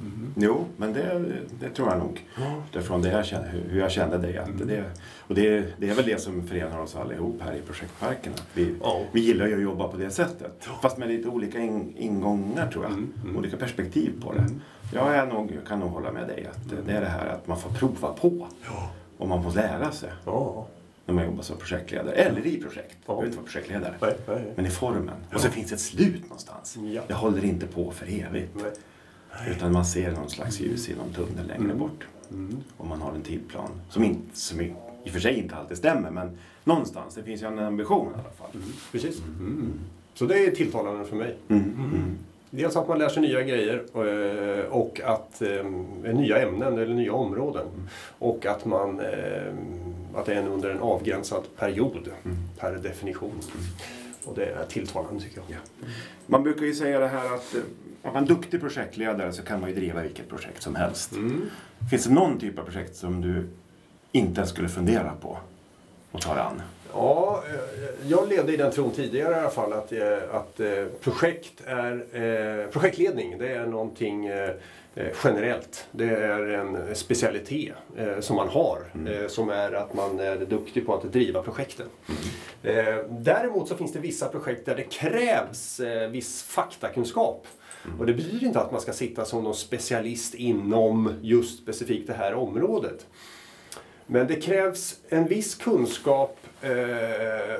Mm. 0.00 0.34
Jo, 0.36 0.64
men 0.76 0.92
det, 0.92 1.22
det 1.60 1.70
tror 1.70 1.88
jag 1.88 1.98
nog. 1.98 2.24
Utifrån 2.70 3.02
det 3.02 3.08
jag 3.10 3.26
känner, 3.26 3.48
hur 3.68 3.80
jag 3.80 3.90
kände 3.90 4.18
dig. 4.18 4.36
Mm. 4.36 4.66
det, 4.66 4.84
och 5.18 5.34
det, 5.34 5.64
det 5.78 5.90
är 5.90 5.94
väl 5.94 6.06
det 6.06 6.20
som 6.20 6.46
förenar 6.46 6.78
oss 6.80 6.96
allihop 6.96 7.42
här 7.42 7.54
i 7.54 7.60
projektparken. 7.60 8.32
Att 8.32 8.48
vi, 8.54 8.74
Ja. 8.82 9.02
vi 9.12 9.20
gillar 9.20 9.46
ju 9.46 9.54
att 9.56 9.62
jobba 9.62 9.88
på 9.88 9.96
det 9.96 10.10
sättet. 10.10 10.68
Fast 10.82 10.98
med 10.98 11.08
lite 11.08 11.28
olika 11.28 11.58
in, 11.58 11.94
ingångar 11.96 12.70
tror 12.70 12.84
jag. 12.84 12.92
Mm, 12.92 13.12
mm. 13.24 13.36
Olika 13.36 13.56
perspektiv 13.56 14.22
på 14.22 14.32
det. 14.32 14.46
Jag 14.92 15.14
är 15.16 15.26
nog, 15.26 15.58
kan 15.68 15.80
nog 15.80 15.90
hålla 15.90 16.12
med 16.12 16.28
dig 16.28 16.46
att 16.46 16.86
det 16.86 16.92
är 16.92 17.00
det 17.00 17.06
här 17.08 17.26
att 17.26 17.46
man 17.46 17.58
får 17.58 17.70
prova 17.70 18.12
på. 18.12 18.48
Ja. 18.64 18.90
Och 19.18 19.28
man 19.28 19.42
får 19.42 19.50
lära 19.52 19.92
sig. 19.92 20.10
Ja. 20.24 20.66
när 21.06 21.14
man 21.14 21.24
jobbar 21.24 21.42
som 21.42 21.56
projektledare. 21.56 22.14
Eller 22.14 22.46
i 22.46 22.60
projekt. 22.62 22.96
Ja. 23.06 23.12
Du 23.12 23.14
behöver 23.14 23.26
inte 23.26 23.36
vara 23.36 23.46
projektledare. 23.46 23.94
Nej, 24.00 24.14
nej, 24.26 24.36
nej. 24.36 24.52
Men 24.56 24.66
i 24.66 24.70
formen. 24.70 25.14
Och 25.34 25.40
så 25.40 25.48
finns 25.48 25.72
ett 25.72 25.80
slut 25.80 26.22
någonstans. 26.22 26.76
Ja. 26.94 27.02
Det 27.08 27.14
håller 27.14 27.44
inte 27.44 27.66
på 27.66 27.90
för 27.90 28.06
evigt. 28.06 28.54
Nej. 28.54 28.72
Utan 29.50 29.72
man 29.72 29.84
ser 29.84 30.12
någon 30.12 30.30
slags 30.30 30.60
ljus 30.60 30.88
i 30.88 30.94
någon 30.94 31.12
tunnel 31.12 31.46
längre 31.46 31.64
Mm. 31.64 31.78
bort. 31.78 32.06
Och 32.76 32.86
man 32.86 33.00
har 33.00 33.12
en 33.12 33.22
tidplan 33.22 33.70
som, 33.90 34.04
inte, 34.04 34.36
som 34.38 34.60
i 34.60 34.74
i 35.04 35.08
och 35.08 35.12
för 35.12 35.20
sig 35.20 35.38
inte 35.38 35.56
alltid 35.56 35.76
stämmer 35.76 36.10
men 36.10 36.30
någonstans. 36.64 37.14
Det 37.14 37.22
finns 37.22 37.42
ju 37.42 37.46
en 37.46 37.58
ambition 37.58 38.06
i 38.06 38.14
alla 38.14 38.22
fall. 38.22 38.62
Precis. 38.92 39.22
Mm. 39.40 39.72
Så 40.14 40.24
det 40.26 40.46
är 40.46 40.50
tilltalande 40.50 41.04
för 41.04 41.16
mig. 41.16 41.36
Mm. 41.48 41.62
Mm. 41.62 42.18
Dels 42.50 42.76
att 42.76 42.88
man 42.88 42.98
lär 42.98 43.08
sig 43.08 43.22
nya 43.22 43.42
grejer 43.42 43.84
eh, 43.94 44.64
och 44.66 45.00
att 45.04 45.42
eh, 45.42 45.64
nya 46.14 46.38
ämnen 46.42 46.72
eller 46.78 46.94
nya 46.94 47.12
områden. 47.12 47.66
Och 48.18 48.46
att, 48.46 48.64
man, 48.64 49.00
eh, 49.00 49.54
att 50.14 50.26
det 50.26 50.34
är 50.34 50.48
under 50.48 50.70
en 50.70 50.78
avgränsad 50.80 51.42
period 51.56 52.08
per 52.58 52.72
definition. 52.72 53.32
Och 54.26 54.34
det 54.34 54.44
är 54.44 54.64
tilltalande 54.64 55.22
tycker 55.22 55.36
jag. 55.36 55.46
Ja. 55.48 55.86
Man 56.26 56.42
brukar 56.42 56.66
ju 56.66 56.74
säga 56.74 56.98
det 56.98 57.08
här 57.08 57.34
att 57.34 57.54
eh, 57.54 57.60
om 58.02 58.12
man 58.12 58.22
är 58.22 58.28
duktig 58.28 58.60
projektledare 58.60 59.32
så 59.32 59.42
kan 59.42 59.60
man 59.60 59.70
ju 59.70 59.76
driva 59.76 60.02
vilket 60.02 60.28
projekt 60.28 60.62
som 60.62 60.74
helst. 60.74 61.12
Mm. 61.12 61.50
Finns 61.90 62.04
det 62.04 62.12
någon 62.12 62.38
typ 62.38 62.58
av 62.58 62.62
projekt 62.64 62.96
som 62.96 63.20
du 63.20 63.48
inte 64.12 64.40
ens 64.40 64.50
skulle 64.50 64.68
fundera 64.68 65.12
på 65.20 65.38
att 66.12 66.20
ta 66.20 66.34
dig 66.34 66.42
an? 66.42 66.62
Ja, 66.92 67.42
eh, 67.48 68.08
jag 68.10 68.28
levde 68.28 68.52
i 68.54 68.56
den 68.56 68.72
tron 68.72 68.90
tidigare 68.90 69.36
i 69.36 69.38
alla 69.38 69.50
fall 69.50 69.72
att, 69.72 69.92
eh, 69.92 70.18
att 70.32 70.60
projekt 71.00 71.60
är, 71.66 72.66
projektledning 72.72 73.38
det 73.38 73.48
är 73.48 73.66
någonting 73.66 74.28
generellt. 75.24 75.88
Det 75.90 76.10
är 76.10 76.46
en 76.46 76.94
specialitet 76.94 77.74
eh, 77.96 78.20
som 78.20 78.36
man 78.36 78.48
har. 78.48 78.78
Eh, 79.08 79.28
som 79.28 79.50
är 79.50 79.72
att 79.72 79.94
man 79.94 80.20
är 80.20 80.36
duktig 80.36 80.86
på 80.86 80.94
att 80.94 81.12
driva 81.12 81.42
projekten. 81.42 81.86
Eh, 82.62 82.96
däremot 83.10 83.68
så 83.68 83.76
finns 83.76 83.92
det 83.92 83.98
vissa 83.98 84.28
projekt 84.28 84.66
där 84.66 84.76
det 84.76 84.82
krävs 84.82 85.80
eh, 85.80 86.10
viss 86.10 86.42
faktakunskap. 86.42 87.46
Och 87.98 88.06
det 88.06 88.14
betyder 88.14 88.46
inte 88.46 88.60
att 88.60 88.72
man 88.72 88.80
ska 88.80 88.92
sitta 88.92 89.24
som 89.24 89.44
någon 89.44 89.54
specialist 89.54 90.34
inom 90.34 91.14
just 91.22 91.62
specifikt 91.62 92.06
det 92.06 92.14
här 92.14 92.34
området. 92.34 93.06
Men 94.06 94.26
det 94.26 94.36
krävs 94.36 95.00
en 95.08 95.26
viss 95.26 95.54
kunskap 95.54 96.38
eh, 96.62 96.70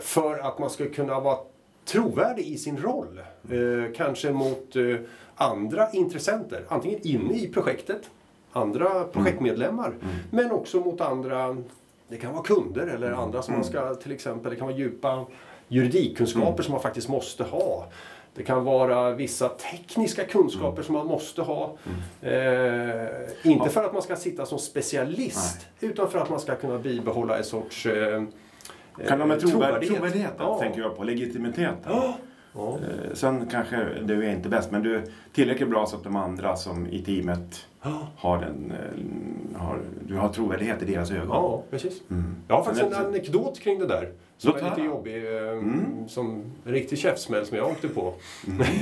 för 0.01 0.39
att 0.39 0.59
man 0.59 0.71
ska 0.71 0.89
kunna 0.89 1.21
vara 1.21 1.39
trovärdig 1.85 2.47
i 2.47 2.59
sin 2.59 2.77
roll. 2.77 3.21
Eh, 3.51 3.93
kanske 3.97 4.33
mot 4.33 4.77
eh, 4.77 4.97
andra 5.35 5.91
intressenter, 5.91 6.65
antingen 6.69 7.01
inne 7.03 7.35
i 7.35 7.49
projektet, 7.49 8.11
andra 8.53 9.05
projektmedlemmar, 9.05 9.95
men 10.31 10.53
också 10.53 10.81
mot 10.81 11.01
andra, 11.01 11.57
det 12.09 12.17
kan 12.17 12.33
vara 12.33 12.43
kunder 12.43 12.87
eller 12.87 13.13
andra 13.13 13.43
som 13.43 13.55
man 13.55 13.65
ska 13.65 13.95
till 13.95 14.13
exempel, 14.13 14.51
det 14.51 14.57
kan 14.57 14.67
vara 14.67 14.77
djupa 14.77 15.27
juridikkunskaper 15.69 16.63
som 16.63 16.73
man 16.73 16.83
faktiskt 16.83 17.09
måste 17.09 17.45
ha. 17.45 17.87
Det 18.35 18.43
kan 18.43 18.65
vara 18.65 19.11
vissa 19.11 19.49
tekniska 19.49 20.25
kunskaper 20.25 20.83
som 20.83 20.95
man 20.95 21.07
måste 21.07 21.43
ha. 21.43 21.77
Eh, 22.23 23.07
inte 23.43 23.71
för 23.71 23.85
att 23.85 23.93
man 23.93 24.03
ska 24.03 24.17
sitta 24.17 24.47
som 24.47 24.59
specialist, 24.59 25.67
utan 25.81 26.11
för 26.11 26.19
att 26.19 26.31
man 26.31 26.41
ska 26.41 26.55
kunna 26.55 26.79
bibehålla 26.79 27.39
en 27.39 27.45
sorts 27.45 27.87
eh, 27.87 28.23
Kan 29.09 29.19
de 29.19 29.29
med 29.29 29.37
eh, 29.45 29.51
trovärdighet, 29.51 29.95
trovärdigheten, 29.97 30.37
Ja. 30.47 30.59
tänker 30.59 30.81
jag 30.81 30.97
på. 30.97 31.05
Legitimiteten. 31.05 31.77
Ja. 31.87 32.17
Ja. 32.57 32.79
Eh, 32.79 33.15
Sen 33.15 33.47
kanske 33.51 33.87
du 34.03 34.25
är 34.27 34.31
inte 34.33 34.49
bäst, 34.49 34.71
men 34.71 34.83
du 34.83 34.97
är 34.97 35.03
tillräckligt 35.33 35.69
bra 35.71 35.87
så 35.87 35.97
att 35.97 36.05
de 36.05 36.17
andra 36.17 36.57
som 36.57 36.87
i 36.87 37.03
teamet 37.03 37.67
har 38.17 38.39
den, 38.39 38.73
eh, 38.73 39.61
har, 39.61 39.79
du 40.07 40.15
har 40.17 40.29
trovärdighet 40.29 40.83
i 40.83 40.85
deras 40.85 41.11
ögon. 41.11 41.29
Ja, 41.29 41.63
precis. 41.71 42.03
Mm. 42.11 42.37
Jag 42.49 42.57
har 42.57 42.65
faktiskt 42.65 42.87
en 42.87 42.95
anekdot 43.07 43.61
kring 43.61 43.79
det 43.79 43.87
där. 43.87 44.09
Som 44.39 44.53
Låt 44.53 44.63
är 44.63 44.71
lite 44.71 44.83
jobbig. 44.83 45.37
Eh, 45.37 45.43
Mm. 45.53 46.09
Som 46.09 46.43
en 46.65 46.73
riktig 46.73 46.99
käftsmäll 46.99 47.47
som 47.47 47.57
jag 47.57 47.67
åkte 47.71 47.89
på. 47.89 48.15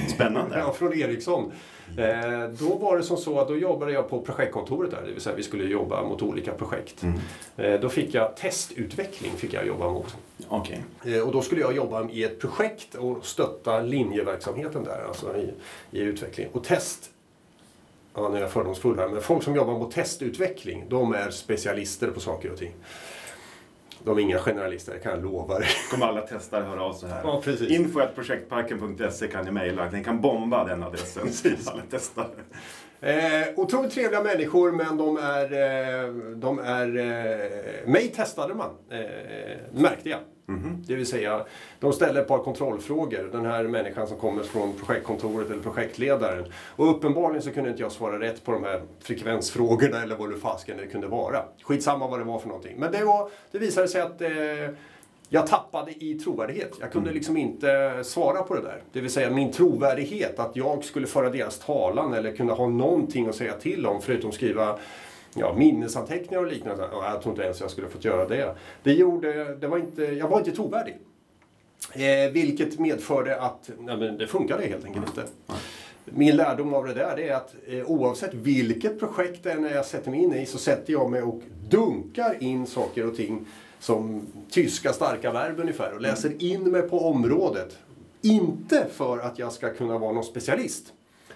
Spännande. 0.09 0.59
Ja, 0.66 0.73
från 0.73 0.92
Ericsson. 0.92 1.52
Eh, 1.99 2.49
då 2.49 2.75
var 2.76 2.96
det 2.96 3.02
som 3.02 3.16
så 3.16 3.40
att 3.40 3.49
då 3.49 3.56
jobbade 3.56 3.92
jag 3.92 4.08
på 4.11 4.20
projektkontoret 4.20 4.90
där. 4.90 5.02
Det 5.06 5.12
vill 5.12 5.20
säga 5.20 5.37
vi 5.37 5.42
skulle 5.42 5.64
jobba 5.64 6.02
mot 6.02 6.22
olika 6.22 6.52
projekt. 6.52 7.02
Mm. 7.02 7.18
Eh, 7.56 7.80
då 7.80 7.88
fick 7.88 8.14
jag 8.14 8.37
testutveckling 8.37 9.32
fick 9.32 9.52
jag 9.52 9.66
jobba 9.66 9.88
mot. 9.90 10.16
Okej. 10.49 10.82
Eh, 11.04 11.18
Och 11.26 11.32
då 11.32 11.42
skulle 11.42 11.61
jag 11.61 11.76
jobba 11.76 12.08
i 12.11 12.25
ett 12.25 12.40
projekt 12.40 12.94
och 12.94 13.26
stötta 13.26 13.80
linjeverksamheten 13.82 14.84
där, 14.84 15.04
alltså 15.08 15.37
i, 15.37 15.50
i 15.90 16.00
utveckling. 16.00 16.49
Och 16.52 16.64
test, 16.64 17.11
ja 18.14 18.28
nu 18.28 18.37
är 18.37 18.40
jag 18.40 18.50
fördomsfull 18.50 18.99
här, 18.99 19.08
men 19.08 19.22
folk 19.22 19.42
som 19.42 19.54
jobbar 19.56 19.72
mot 19.72 19.92
testutveckling, 19.92 20.84
de 20.88 21.14
är 21.14 21.30
specialister 21.30 22.08
på 22.11 22.20
saker 22.20 22.50
och 22.52 22.58
ting. 22.58 22.72
De 24.04 24.18
är 24.18 24.23
inga 24.23 24.38
generalister, 24.38 24.92
det 24.92 24.99
kan 24.99 25.12
jag 25.12 25.23
lova 25.23 25.59
dig. 25.59 25.68
kommer 25.90 26.06
alla 26.06 26.21
testare 26.21 26.64
höra 26.64 26.82
av 26.82 26.92
sig 26.92 27.09
här. 27.09 27.21
Ja, 27.25 27.40
precis. 27.44 27.71
Info.projektparken.se 27.71 29.28
kan 29.28 29.44
ni 29.44 29.50
mejla. 29.50 29.90
Ni 29.90 30.04
kan 30.04 30.21
bomba 30.21 30.64
den 30.64 30.82
adressen. 30.82 31.23
alla 31.66 31.82
testare. 31.90 32.26
Eh, 33.02 33.49
otroligt 33.56 33.92
trevliga 33.92 34.23
människor 34.23 34.73
men 34.73 34.97
de 34.97 35.16
är, 35.16 35.44
eh, 35.52 36.14
de 36.35 36.59
är 36.59 36.97
eh, 36.97 37.88
mig 37.88 38.09
testade 38.09 38.54
man, 38.54 38.71
eh, 38.90 39.00
märkte 39.73 40.09
jag. 40.09 40.21
Det 40.87 40.94
vill 40.94 41.06
säga, 41.06 41.44
de 41.80 41.92
ställer 41.92 42.21
ett 42.21 42.28
par 42.28 42.38
kontrollfrågor. 42.38 43.28
Den 43.32 43.47
här 43.47 43.64
människan 43.64 44.06
som 44.06 44.16
kommer 44.16 44.42
från 44.42 44.73
projektkontoret 44.73 45.50
eller 45.50 45.62
projektledaren. 45.62 46.44
Och 46.76 46.90
uppenbarligen 46.90 47.42
så 47.42 47.50
kunde 47.50 47.71
inte 47.71 47.82
jag 47.82 47.92
svara 47.92 48.21
rätt 48.21 48.44
på 48.44 48.52
de 48.52 48.64
här 48.64 48.82
frekvensfrågorna 49.00 50.02
eller 50.02 50.16
vad 50.16 50.30
det 50.30 50.37
fasken 50.37 50.76
det 50.76 50.87
kunde 50.87 51.06
vara. 51.06 51.42
Skitsamma 51.62 52.09
vad 52.09 52.21
det 52.21 52.25
var 52.25 52.38
för 52.38 52.49
någonting. 52.49 52.76
Men 52.78 52.92
det, 52.92 53.04
var, 53.04 53.30
det 53.50 53.59
visade 53.59 53.88
sig 53.88 54.00
att 54.00 54.21
eh, 54.21 54.28
jag 55.34 55.46
tappade 55.46 56.04
i 56.04 56.14
trovärdighet. 56.14 56.72
Jag 56.80 56.92
kunde 56.92 57.12
liksom 57.12 57.36
inte 57.36 58.00
svara 58.04 58.42
på 58.42 58.54
det 58.54 58.60
där. 58.60 58.82
Det 58.92 59.00
vill 59.00 59.10
säga 59.10 59.30
min 59.30 59.52
trovärdighet 59.52 60.38
att 60.38 60.56
jag 60.56 60.84
skulle 60.84 61.06
föra 61.06 61.30
deras 61.30 61.58
talan 61.58 62.14
eller 62.14 62.36
kunna 62.36 62.52
ha 62.52 62.68
någonting 62.68 63.28
att 63.28 63.34
säga 63.34 63.52
till 63.52 63.86
om 63.86 64.02
förutom 64.02 64.32
skriva 64.32 64.78
ja, 65.34 65.54
minnesanteckningar 65.54 66.44
och 66.44 66.52
liknande. 66.52 66.88
Ja, 66.92 67.10
Jag 67.12 67.22
tror 67.22 67.32
inte 67.32 67.44
ens 67.44 67.60
jag 67.60 67.70
skulle 67.70 67.88
fått 67.88 68.04
göra 68.04 68.28
det. 68.28 68.54
Det 68.82 68.92
gjorde, 68.92 69.54
det 69.54 69.66
var 69.66 69.78
inte, 69.78 70.02
jag 70.02 70.28
var 70.28 70.38
inte 70.38 70.50
trovärdig. 70.50 70.98
Eh, 71.92 72.32
vilket 72.32 72.78
medförde 72.78 73.40
att 73.40 73.70
nej, 73.78 73.96
men 73.96 74.18
det 74.18 74.26
funkade 74.26 74.66
helt 74.66 74.84
enkelt 74.84 75.06
inte. 75.06 75.24
Min 76.04 76.36
lärdom 76.36 76.74
av 76.74 76.86
det 76.86 76.94
där 76.94 77.20
är 77.20 77.34
att 77.34 77.54
eh, 77.66 77.90
oavsett 77.90 78.34
vilket 78.34 78.98
projekt 79.00 79.42
det 79.42 79.52
är 79.52 79.56
när 79.56 79.74
jag 79.74 79.86
sätter 79.86 80.10
mig 80.10 80.22
in 80.22 80.34
i 80.34 80.46
så 80.46 80.58
sätter 80.58 80.92
jag 80.92 81.10
mig 81.10 81.22
och 81.22 81.40
dunkar 81.68 82.36
in 82.42 82.66
saker 82.66 83.06
och 83.06 83.16
ting 83.16 83.46
som 83.82 84.26
tyska 84.50 84.92
starka 84.92 85.32
verb 85.32 85.60
ungefär 85.60 85.94
och 85.94 86.00
läser 86.00 86.42
in 86.42 86.70
mig 86.70 86.82
på 86.82 87.08
området. 87.08 87.78
Inte 88.20 88.86
för 88.92 89.18
att 89.18 89.38
jag 89.38 89.52
ska 89.52 89.74
kunna 89.74 89.98
vara 89.98 90.12
någon 90.12 90.24
specialist. 90.24 90.92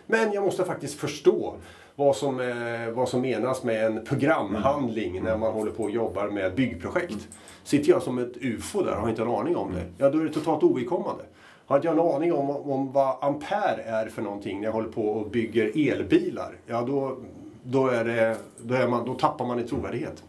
Men 0.07 0.33
jag 0.33 0.45
måste 0.45 0.65
faktiskt 0.65 0.95
förstå 0.95 1.55
vad 1.97 2.17
som, 2.17 2.41
eh, 2.41 2.91
vad 2.95 3.09
som 3.09 3.21
menas 3.21 3.63
med 3.63 3.85
en 3.85 4.05
programhandling 4.05 5.23
när 5.23 5.37
man 5.37 5.53
håller 5.53 5.71
på 5.71 5.83
och 5.83 5.91
jobbar 5.91 6.29
med 6.29 6.55
byggprojekt. 6.55 7.29
Sitter 7.65 7.91
jag 7.91 8.03
som 8.03 8.19
ett 8.19 8.37
UFO 8.41 8.83
där 8.83 8.95
och 8.95 9.01
har 9.01 9.09
inte 9.09 9.23
en 9.23 9.29
aning 9.29 9.57
om 9.57 9.73
det, 9.73 9.85
ja 9.99 10.11
då 10.11 10.19
är 10.19 10.25
det 10.25 10.33
totalt 10.33 10.63
ovidkommande. 10.63 11.25
Har 11.67 11.77
inte 11.77 11.89
jag 11.89 11.99
en 11.99 12.15
aning 12.15 12.33
om, 12.33 12.51
om 12.51 12.93
vad 12.93 13.25
ampere 13.25 13.83
är 13.83 14.07
för 14.07 14.23
någonting 14.23 14.59
när 14.59 14.65
jag 14.65 14.73
håller 14.73 14.89
på 14.89 15.09
och 15.09 15.31
bygger 15.31 15.91
elbilar, 15.91 16.57
ja 16.67 16.83
då, 16.83 17.19
då, 17.63 17.89
är 17.89 18.05
det, 18.05 18.37
då, 18.59 18.75
är 18.75 18.89
man, 18.89 19.07
då 19.07 19.15
tappar 19.15 19.47
man 19.47 19.61
i 19.61 19.63
trovärdighet. 19.63 20.25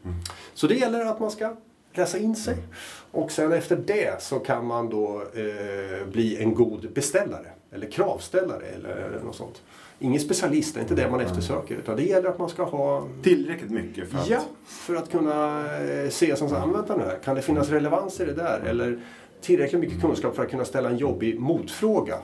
Så 0.53 0.67
det 0.67 0.75
gäller 0.75 1.05
att 1.05 1.19
man 1.19 1.31
ska 1.31 1.55
läsa 1.97 2.17
in 2.17 2.35
sig. 2.35 2.57
Och 3.11 3.31
sen 3.31 3.51
efter 3.53 3.75
det 3.75 4.21
så 4.21 4.39
kan 4.39 4.65
man 4.65 4.89
då 4.89 5.23
eh, 5.33 6.07
bli 6.11 6.37
en 6.43 6.53
god 6.53 6.91
beställare. 6.93 7.45
Eller 7.71 7.91
kravställare 7.91 8.65
eller 8.65 9.19
något 9.23 9.35
sånt. 9.35 9.61
Ingen 9.99 10.19
specialist, 10.21 10.73
det 10.73 10.79
är 10.79 10.81
inte 10.81 10.95
det 10.95 11.09
man 11.11 11.19
eftersöker. 11.19 11.75
Utan 11.75 11.95
det 11.95 12.03
gäller 12.03 12.29
att 12.29 12.39
man 12.39 12.49
ska 12.49 12.63
ha 12.63 13.07
Tillräckligt 13.23 13.71
mycket 13.71 14.09
för 14.11 14.17
att... 14.17 14.29
Ja, 14.29 14.41
för 14.65 14.95
att 14.95 15.11
kunna 15.11 15.65
eh, 15.83 16.09
se 16.09 16.35
som 16.35 16.49
så 16.49 16.55
här, 16.55 16.65
"Men 16.65 16.75
vänta 16.75 16.97
nu 16.97 17.03
här, 17.03 17.19
kan 17.23 17.35
det 17.35 17.41
finnas 17.41 17.69
relevans 17.69 18.19
i 18.19 18.25
det 18.25 18.33
där? 18.33 18.59
Eller 18.59 18.99
tillräckligt 19.41 19.81
mycket 19.81 20.01
kunskap 20.01 20.35
för 20.35 20.43
att 20.43 20.49
kunna 20.51 20.65
ställa 20.65 20.89
en 20.89 20.97
jobbig 20.97 21.39
motfråga. 21.39 22.15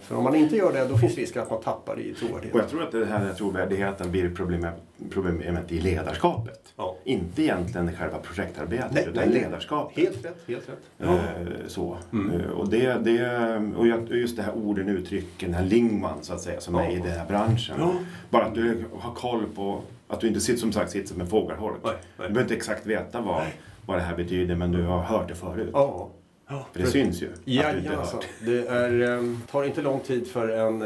För 0.00 0.16
om 0.16 0.24
man 0.24 0.34
inte 0.34 0.56
gör 0.56 0.72
det, 0.72 0.84
då 0.88 0.98
finns 0.98 1.16
risken 1.16 1.42
att 1.42 1.50
man 1.50 1.60
tappar 1.62 2.00
i 2.00 2.12
Och 2.12 2.16
trovärdighet. 2.16 2.54
jag 2.54 2.68
tror 2.68 2.82
att 2.82 2.92
det 2.92 3.04
här 3.06 3.32
trovärdigheten 3.32 4.10
blir 4.10 4.30
problemet, 4.34 4.74
problemet 5.10 5.72
i 5.72 5.80
ledarskapet. 5.80 6.60
Ja. 6.76 6.96
Inte 7.04 7.42
egentligen 7.42 7.92
själva 7.96 8.18
projektarbetet, 8.18 8.92
Nej, 8.92 9.06
utan 9.10 9.28
nej, 9.28 9.40
ledarskapet. 9.42 9.96
Helt 9.98 10.24
rätt, 10.24 10.36
helt 10.48 10.68
rätt. 10.68 11.08
Eh, 11.08 11.66
Så. 11.66 11.96
Mm. 12.12 12.40
Eh, 12.40 12.50
Och, 12.50 12.68
det, 12.68 12.94
det, 13.04 13.72
och 13.76 13.86
just 14.16 14.36
det 14.36 14.42
här 14.42 14.54
orden, 14.56 14.88
uttrycken, 14.88 15.50
den 15.52 15.60
här 15.60 15.66
lingman 15.66 16.18
så 16.22 16.32
att 16.34 16.40
säga, 16.40 16.60
som 16.60 16.74
Ja. 16.74 16.82
är 16.84 16.90
i 16.90 16.96
den 16.96 17.10
här 17.18 17.26
branschen. 17.26 17.76
Ja. 17.78 17.92
Bara 18.30 18.44
att 18.44 18.54
du 18.54 18.84
har 18.98 19.14
koll 19.14 19.42
på, 19.54 19.80
att 20.08 20.20
du 20.20 20.28
inte 20.28 20.40
sitter 20.40 20.60
som 20.60 20.72
sagt 20.72 20.90
sitter 20.90 21.08
som 21.08 21.20
en 21.20 21.26
fågelholk. 21.26 21.76
Du 21.82 21.90
behöver 22.16 22.42
inte 22.42 22.54
exakt 22.54 22.86
veta 22.86 23.20
vad, 23.20 23.42
vad 23.86 23.98
det 23.98 24.02
här 24.02 24.16
betyder, 24.16 24.54
men 24.54 24.72
du 24.72 24.82
har 24.82 24.98
hört 25.02 25.28
det 25.28 25.34
förut. 25.34 25.70
Ja, 25.72 26.08
Ja, 26.48 26.66
för 26.72 26.80
det 26.80 26.86
syns 26.86 27.22
ju. 27.22 27.28
Ja, 27.44 27.64
alltså, 27.98 28.20
det 28.40 28.68
är, 28.68 29.00
um, 29.00 29.42
tar 29.50 29.64
inte 29.64 29.82
lång 29.82 30.00
tid 30.00 30.26
för 30.26 30.48
en 30.48 30.78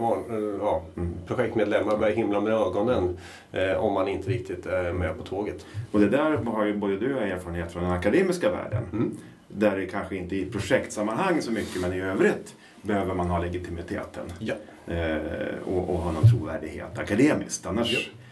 van, 0.00 0.24
uh, 0.30 0.56
ja, 0.60 0.82
mm. 0.96 1.14
projektmedlem 1.26 1.88
att 1.88 2.00
börja 2.00 2.14
himla 2.14 2.40
med 2.40 2.52
ögonen 2.52 3.18
uh, 3.54 3.76
om 3.76 3.92
man 3.92 4.08
inte 4.08 4.30
riktigt 4.30 4.66
är 4.66 4.92
med 4.92 5.18
på 5.18 5.22
tåget. 5.22 5.66
Och 5.92 6.00
det 6.00 6.08
där 6.08 6.36
har 6.36 6.64
ju 6.64 6.76
både 6.76 6.96
du 6.96 7.14
och 7.14 7.22
jag 7.22 7.28
erfarenhet 7.28 7.72
från 7.72 7.82
den 7.82 7.92
akademiska 7.92 8.50
världen. 8.50 8.82
Mm. 8.92 9.16
Där 9.48 9.76
det 9.76 9.86
kanske 9.86 10.16
inte 10.16 10.36
i 10.36 10.46
projektsammanhang 10.46 11.42
så 11.42 11.52
mycket 11.52 11.80
men 11.80 11.92
i 11.92 12.00
övrigt 12.00 12.54
behöver 12.82 13.14
man 13.14 13.30
ha 13.30 13.38
legitimiteten. 13.38 14.32
Ja. 14.38 14.54
och, 15.64 15.90
och 15.90 15.98
ha 15.98 16.12
någon 16.12 16.30
trovärdighet 16.30 16.98
akademiskt. 16.98 17.66
Annars 17.66 17.92
ja 17.92 18.22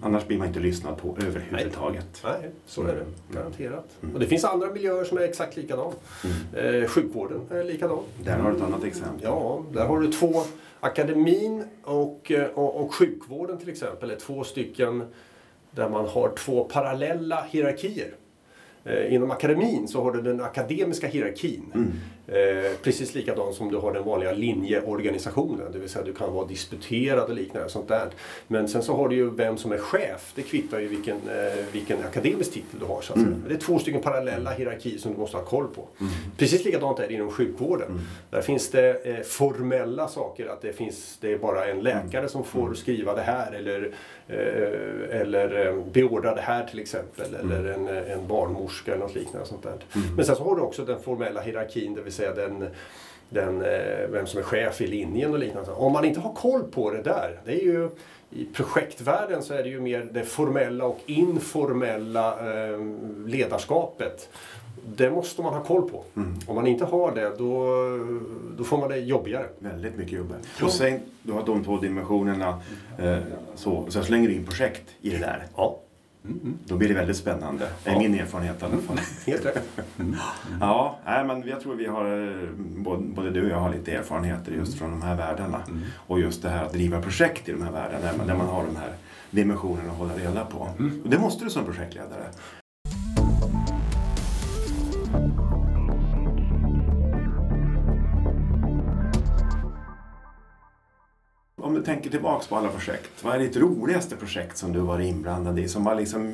Annars 0.00 0.26
blir 0.26 0.38
man 0.38 0.46
inte 0.46 0.60
lyssnad 0.60 0.96
på 0.96 1.16
överhuvudtaget. 1.22 2.20
Nej, 2.24 2.34
Nej 2.40 2.50
så 2.66 2.82
är 2.82 2.86
det. 2.86 2.92
Mm. 2.92 3.12
Garanterat. 3.32 3.88
Mm. 4.02 4.14
Och 4.14 4.20
det 4.20 4.26
finns 4.26 4.44
andra 4.44 4.70
miljöer 4.70 5.04
som 5.04 5.18
är 5.18 5.22
exakt 5.22 5.56
likadana. 5.56 5.92
Mm. 6.54 6.82
Eh, 6.82 6.88
sjukvården 6.88 7.40
är 7.50 7.64
likadan. 7.64 7.98
Där 8.24 8.38
har 8.38 8.50
du 8.50 8.56
ett 8.56 8.62
annat 8.62 8.84
exempel. 8.84 9.20
Ja, 9.22 9.64
där 9.72 9.86
har 9.86 10.00
du 10.00 10.12
två. 10.12 10.42
Akademin 10.80 11.64
och, 11.82 12.32
eh, 12.32 12.46
och, 12.54 12.80
och 12.80 12.94
sjukvården 12.94 13.58
till 13.58 13.68
exempel 13.68 14.10
är 14.10 14.16
två 14.16 14.44
stycken 14.44 15.04
där 15.70 15.88
man 15.88 16.06
har 16.06 16.32
två 16.36 16.64
parallella 16.64 17.46
hierarkier. 17.50 18.14
Eh, 18.84 19.14
inom 19.14 19.30
akademin 19.30 19.88
så 19.88 20.02
har 20.02 20.12
du 20.12 20.22
den 20.22 20.40
akademiska 20.40 21.06
hierarkin. 21.06 21.62
Mm. 21.74 21.92
Eh, 22.30 22.72
precis 22.82 23.14
likadant 23.14 23.54
som 23.54 23.70
du 23.70 23.76
har 23.76 23.92
den 23.92 24.04
vanliga 24.04 24.32
linjeorganisationen. 24.32 25.72
Det 25.72 25.78
vill 25.78 25.88
säga 25.88 26.04
du 26.04 26.14
kan 26.14 26.32
vara 26.32 26.46
disputerad 26.46 27.28
och 27.28 27.34
liknande. 27.34 27.68
Sånt 27.68 27.88
där. 27.88 28.08
Men 28.46 28.68
sen 28.68 28.82
så 28.82 28.96
har 28.96 29.08
du 29.08 29.16
ju 29.16 29.30
vem 29.30 29.56
som 29.56 29.72
är 29.72 29.78
chef. 29.78 30.32
Det 30.34 30.42
kvittar 30.42 30.80
ju 30.80 30.88
vilken, 30.88 31.16
eh, 31.16 31.64
vilken 31.72 31.98
akademisk 31.98 32.52
titel 32.52 32.80
du 32.80 32.86
har. 32.86 33.00
Så 33.00 33.12
att 33.12 33.18
mm. 33.18 33.44
Det 33.48 33.54
är 33.54 33.58
två 33.58 33.78
stycken 33.78 34.00
parallella 34.00 34.50
hierarkier 34.50 34.98
som 34.98 35.12
du 35.12 35.18
måste 35.18 35.36
ha 35.36 35.44
koll 35.44 35.66
på. 35.68 35.88
Mm. 36.00 36.12
Precis 36.36 36.64
likadant 36.64 36.98
är 36.98 37.08
det 37.08 37.14
inom 37.14 37.30
sjukvården. 37.30 37.88
Mm. 37.88 38.00
Där 38.30 38.42
finns 38.42 38.70
det 38.70 39.06
eh, 39.06 39.20
formella 39.20 40.08
saker. 40.08 40.46
Att 40.46 40.62
det, 40.62 40.72
finns, 40.72 41.18
det 41.20 41.32
är 41.32 41.38
bara 41.38 41.66
en 41.66 41.80
läkare 41.80 42.28
som 42.28 42.44
får 42.44 42.62
mm. 42.62 42.76
skriva 42.76 43.14
det 43.14 43.22
här. 43.22 43.52
Eller, 43.52 43.92
eh, 44.28 45.20
eller 45.20 45.66
eh, 45.66 45.84
beordra 45.92 46.34
det 46.34 46.40
här 46.40 46.66
till 46.66 46.78
exempel. 46.78 47.34
Mm. 47.34 47.52
Eller 47.52 47.72
en, 47.72 47.88
en 47.88 48.26
barnmorska 48.28 48.92
eller 48.92 49.02
något 49.02 49.14
liknande. 49.14 49.46
Sånt 49.46 49.62
där. 49.62 49.76
Men 50.16 50.24
sen 50.24 50.36
så 50.36 50.44
har 50.44 50.56
du 50.56 50.62
också 50.62 50.84
den 50.84 51.02
formella 51.02 51.40
hierarkin. 51.40 51.94
Det 51.94 52.02
vill 52.02 52.12
säga 52.12 52.19
den, 52.20 52.68
den, 53.28 53.62
eh, 53.62 54.08
vem 54.08 54.26
som 54.26 54.40
är 54.40 54.44
chef 54.44 54.80
i 54.80 54.86
linjen 54.86 55.32
och 55.32 55.38
liknande. 55.38 55.70
Om 55.70 55.92
man 55.92 56.04
inte 56.04 56.20
har 56.20 56.32
koll 56.32 56.62
på 56.62 56.90
det 56.90 57.02
där, 57.02 57.40
det 57.44 57.52
är 57.52 57.64
ju 57.64 57.90
i 58.30 58.44
projektvärlden 58.44 59.42
så 59.42 59.54
är 59.54 59.62
det 59.62 59.68
ju 59.68 59.80
mer 59.80 60.08
det 60.12 60.24
formella 60.24 60.84
och 60.84 61.00
informella 61.06 62.30
eh, 62.32 62.78
ledarskapet. 63.26 64.28
Det 64.96 65.10
måste 65.10 65.42
man 65.42 65.54
ha 65.54 65.64
koll 65.64 65.90
på. 65.90 66.04
Mm. 66.16 66.34
Om 66.46 66.54
man 66.54 66.66
inte 66.66 66.84
har 66.84 67.14
det, 67.14 67.32
då, 67.38 67.66
då 68.58 68.64
får 68.64 68.78
man 68.78 68.88
det 68.88 68.96
jobbigare. 68.96 69.46
Väldigt 69.58 69.96
mycket 69.96 70.12
jobbigare. 70.12 70.40
Och 70.62 70.70
sen, 70.70 71.00
du 71.22 71.32
har 71.32 71.46
de 71.46 71.64
två 71.64 71.76
dimensionerna, 71.76 72.60
eh, 72.98 73.18
så, 73.54 73.86
sen 73.88 74.04
slänger 74.04 74.28
du 74.28 74.34
in 74.34 74.46
projekt 74.46 74.84
i 75.00 75.10
det 75.10 75.18
där. 75.18 75.46
Ja. 75.56 75.80
Mm. 76.24 76.58
Då 76.64 76.76
blir 76.76 76.88
det 76.88 76.94
väldigt 76.94 77.16
spännande. 77.16 77.68
Det 77.84 77.90
är 77.90 77.98
min 77.98 78.14
erfarenhet 78.14 78.62
i 78.62 78.64
alla 78.64 78.76
fall. 78.76 78.98
Helt 79.26 79.46
rätt. 79.46 79.68
Mm. 79.98 80.16
Ja, 80.60 80.98
nej, 81.04 81.24
men 81.24 81.48
jag 81.48 81.60
tror 81.60 81.74
vi 81.74 81.86
har, 81.86 82.36
både 83.14 83.30
du 83.30 83.44
och 83.44 83.50
jag 83.50 83.60
har 83.60 83.70
lite 83.70 83.92
erfarenheter 83.92 84.52
just 84.52 84.78
från 84.78 84.90
de 84.90 85.02
här 85.02 85.16
världarna. 85.16 85.62
Mm. 85.68 85.82
Och 86.06 86.20
just 86.20 86.42
det 86.42 86.48
här 86.48 86.64
att 86.64 86.72
driva 86.72 87.02
projekt 87.02 87.48
i 87.48 87.52
de 87.52 87.62
här 87.62 87.72
världarna, 87.72 88.24
där 88.24 88.34
man 88.34 88.46
har 88.46 88.64
de 88.64 88.76
här 88.76 88.92
dimensionerna 89.30 89.92
att 89.92 89.98
hålla 89.98 90.14
reda 90.14 90.44
på. 90.44 90.68
Mm. 90.78 91.00
Och 91.04 91.10
det 91.10 91.18
måste 91.18 91.44
du 91.44 91.50
som 91.50 91.64
projektledare. 91.64 92.24
Om 101.70 101.76
du 101.76 101.82
tänker 101.82 102.10
tillbaks 102.10 102.46
på 102.46 102.56
alla 102.56 102.68
projekt. 102.68 103.24
Vad 103.24 103.34
är 103.34 103.38
ditt 103.38 103.56
roligaste 103.56 104.16
projekt 104.16 104.56
som 104.56 104.72
du 104.72 104.80
varit 104.80 105.06
inblandad 105.06 105.58
i? 105.58 105.68
Som 105.68 105.86
har 105.86 105.94
liksom 105.94 106.32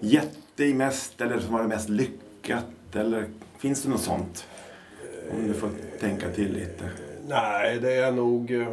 gett 0.00 0.38
dig 0.56 0.74
mest 0.74 1.20
eller 1.20 1.38
som 1.38 1.52
var 1.52 1.62
mest 1.62 1.88
lyckat? 1.88 2.66
Eller 2.94 3.26
finns 3.58 3.82
det 3.82 3.88
något 3.88 4.00
sånt? 4.00 4.46
Om 5.30 5.48
du 5.48 5.54
får 5.54 5.70
tänka 6.00 6.30
till 6.30 6.52
lite. 6.52 6.90
Nej, 7.28 7.78
det 7.78 7.94
är 7.94 8.12
nog 8.12 8.50
eh, 8.50 8.68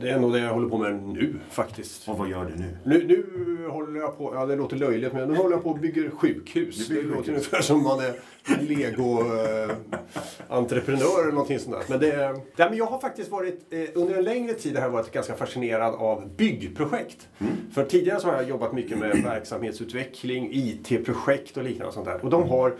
det 0.00 0.10
är 0.10 0.18
nog 0.18 0.32
det 0.32 0.38
jag 0.38 0.54
håller 0.54 0.68
på 0.68 0.78
med 0.78 1.02
nu 1.02 1.34
faktiskt. 1.50 2.08
Och 2.08 2.18
vad 2.18 2.28
gör 2.28 2.44
du 2.44 2.56
nu? 2.56 2.76
Nu, 2.84 3.06
nu 3.06 3.24
håller 3.68 4.00
jag 4.00 4.18
på, 4.18 4.34
ja 4.34 4.46
det 4.46 4.56
låter 4.56 4.76
löjligt, 4.76 5.12
men 5.12 5.28
nu 5.28 5.36
håller 5.36 5.56
jag 5.56 5.62
på 5.62 5.70
och 5.70 5.78
bygger 5.78 6.10
sjukhus. 6.10 6.88
Bygger 6.88 7.02
det 7.02 7.08
sjukhus. 7.08 7.18
låter 7.18 7.32
ungefär 7.32 7.62
som 7.62 7.82
man 7.82 8.00
är 8.00 8.14
lego-entreprenör 8.60 11.22
eller 11.22 11.32
någonting 11.32 11.58
sånt 11.58 11.76
där. 11.76 11.84
Men, 11.88 12.00
det, 12.00 12.40
ja, 12.56 12.68
men 12.68 12.78
jag 12.78 12.86
har 12.86 12.98
faktiskt 12.98 13.30
varit, 13.30 13.66
eh, 13.70 13.84
under 13.94 14.16
en 14.16 14.24
längre 14.24 14.54
tid 14.54 14.76
har 14.76 14.82
jag 14.82 14.90
varit 14.90 15.12
ganska 15.12 15.34
fascinerad 15.34 15.94
av 15.94 16.28
byggprojekt. 16.36 17.28
Mm. 17.38 17.52
För 17.74 17.84
tidigare 17.84 18.20
så 18.20 18.28
har 18.28 18.34
jag 18.34 18.48
jobbat 18.48 18.72
mycket 18.72 18.98
med 18.98 19.16
verksamhetsutveckling, 19.16 20.50
IT-projekt 20.52 21.56
och 21.56 21.62
liknande 21.62 21.86
och 21.86 21.94
sånt 21.94 22.06
där. 22.06 22.24
Och 22.24 22.30
de 22.30 22.48
har, 22.48 22.74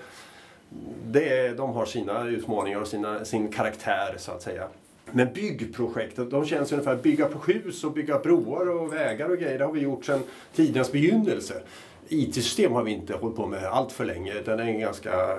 det, 1.06 1.56
de 1.56 1.70
har 1.70 1.84
sina 1.84 2.28
utmaningar 2.28 2.80
och 2.80 2.88
sina, 2.88 3.24
sin 3.24 3.52
karaktär 3.52 4.14
så 4.18 4.32
att 4.32 4.42
säga. 4.42 4.68
Men 5.12 5.32
byggprojektet, 5.32 6.30
de 6.30 6.46
känns 6.46 6.72
ungefär 6.72 6.96
bygga 6.96 7.26
på 7.26 7.52
hus 7.52 7.84
och 7.84 7.92
bygga 7.92 8.18
broar 8.18 8.70
och 8.70 8.92
vägar 8.92 9.28
och 9.28 9.38
grejer. 9.38 9.58
Det 9.58 9.64
har 9.64 9.72
vi 9.72 9.80
gjort 9.80 10.04
sedan 10.04 10.22
tidernas 10.54 10.92
begynnelse. 10.92 11.62
IT-system 12.08 12.72
har 12.72 12.82
vi 12.82 12.90
inte 12.90 13.14
hållit 13.14 13.36
på 13.36 13.46
med 13.46 13.64
allt 13.64 13.92
för 13.92 14.04
länge. 14.04 14.34
Utan 14.34 14.56
det 14.56 14.62
är 14.62 14.66
en 14.66 14.80
ganska, 14.80 15.38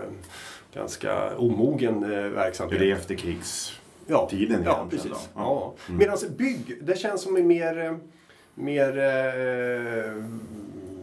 ganska 0.74 1.38
omogen 1.38 2.04
eh, 2.04 2.10
verksamhet. 2.10 2.80
Det 2.80 2.92
är 2.92 2.96
efterkrigstiden 2.96 3.78
ja, 4.08 4.62
ja, 4.66 4.88
precis. 4.90 5.12
Ja. 5.12 5.28
Ja. 5.36 5.74
Mm. 5.88 6.00
Medan 6.00 6.18
bygg, 6.38 6.78
det 6.82 7.00
känns 7.00 7.22
som 7.22 7.48
mer, 7.48 7.86
eh, 7.86 7.96
mer 8.56 8.98
eh, 8.98 10.24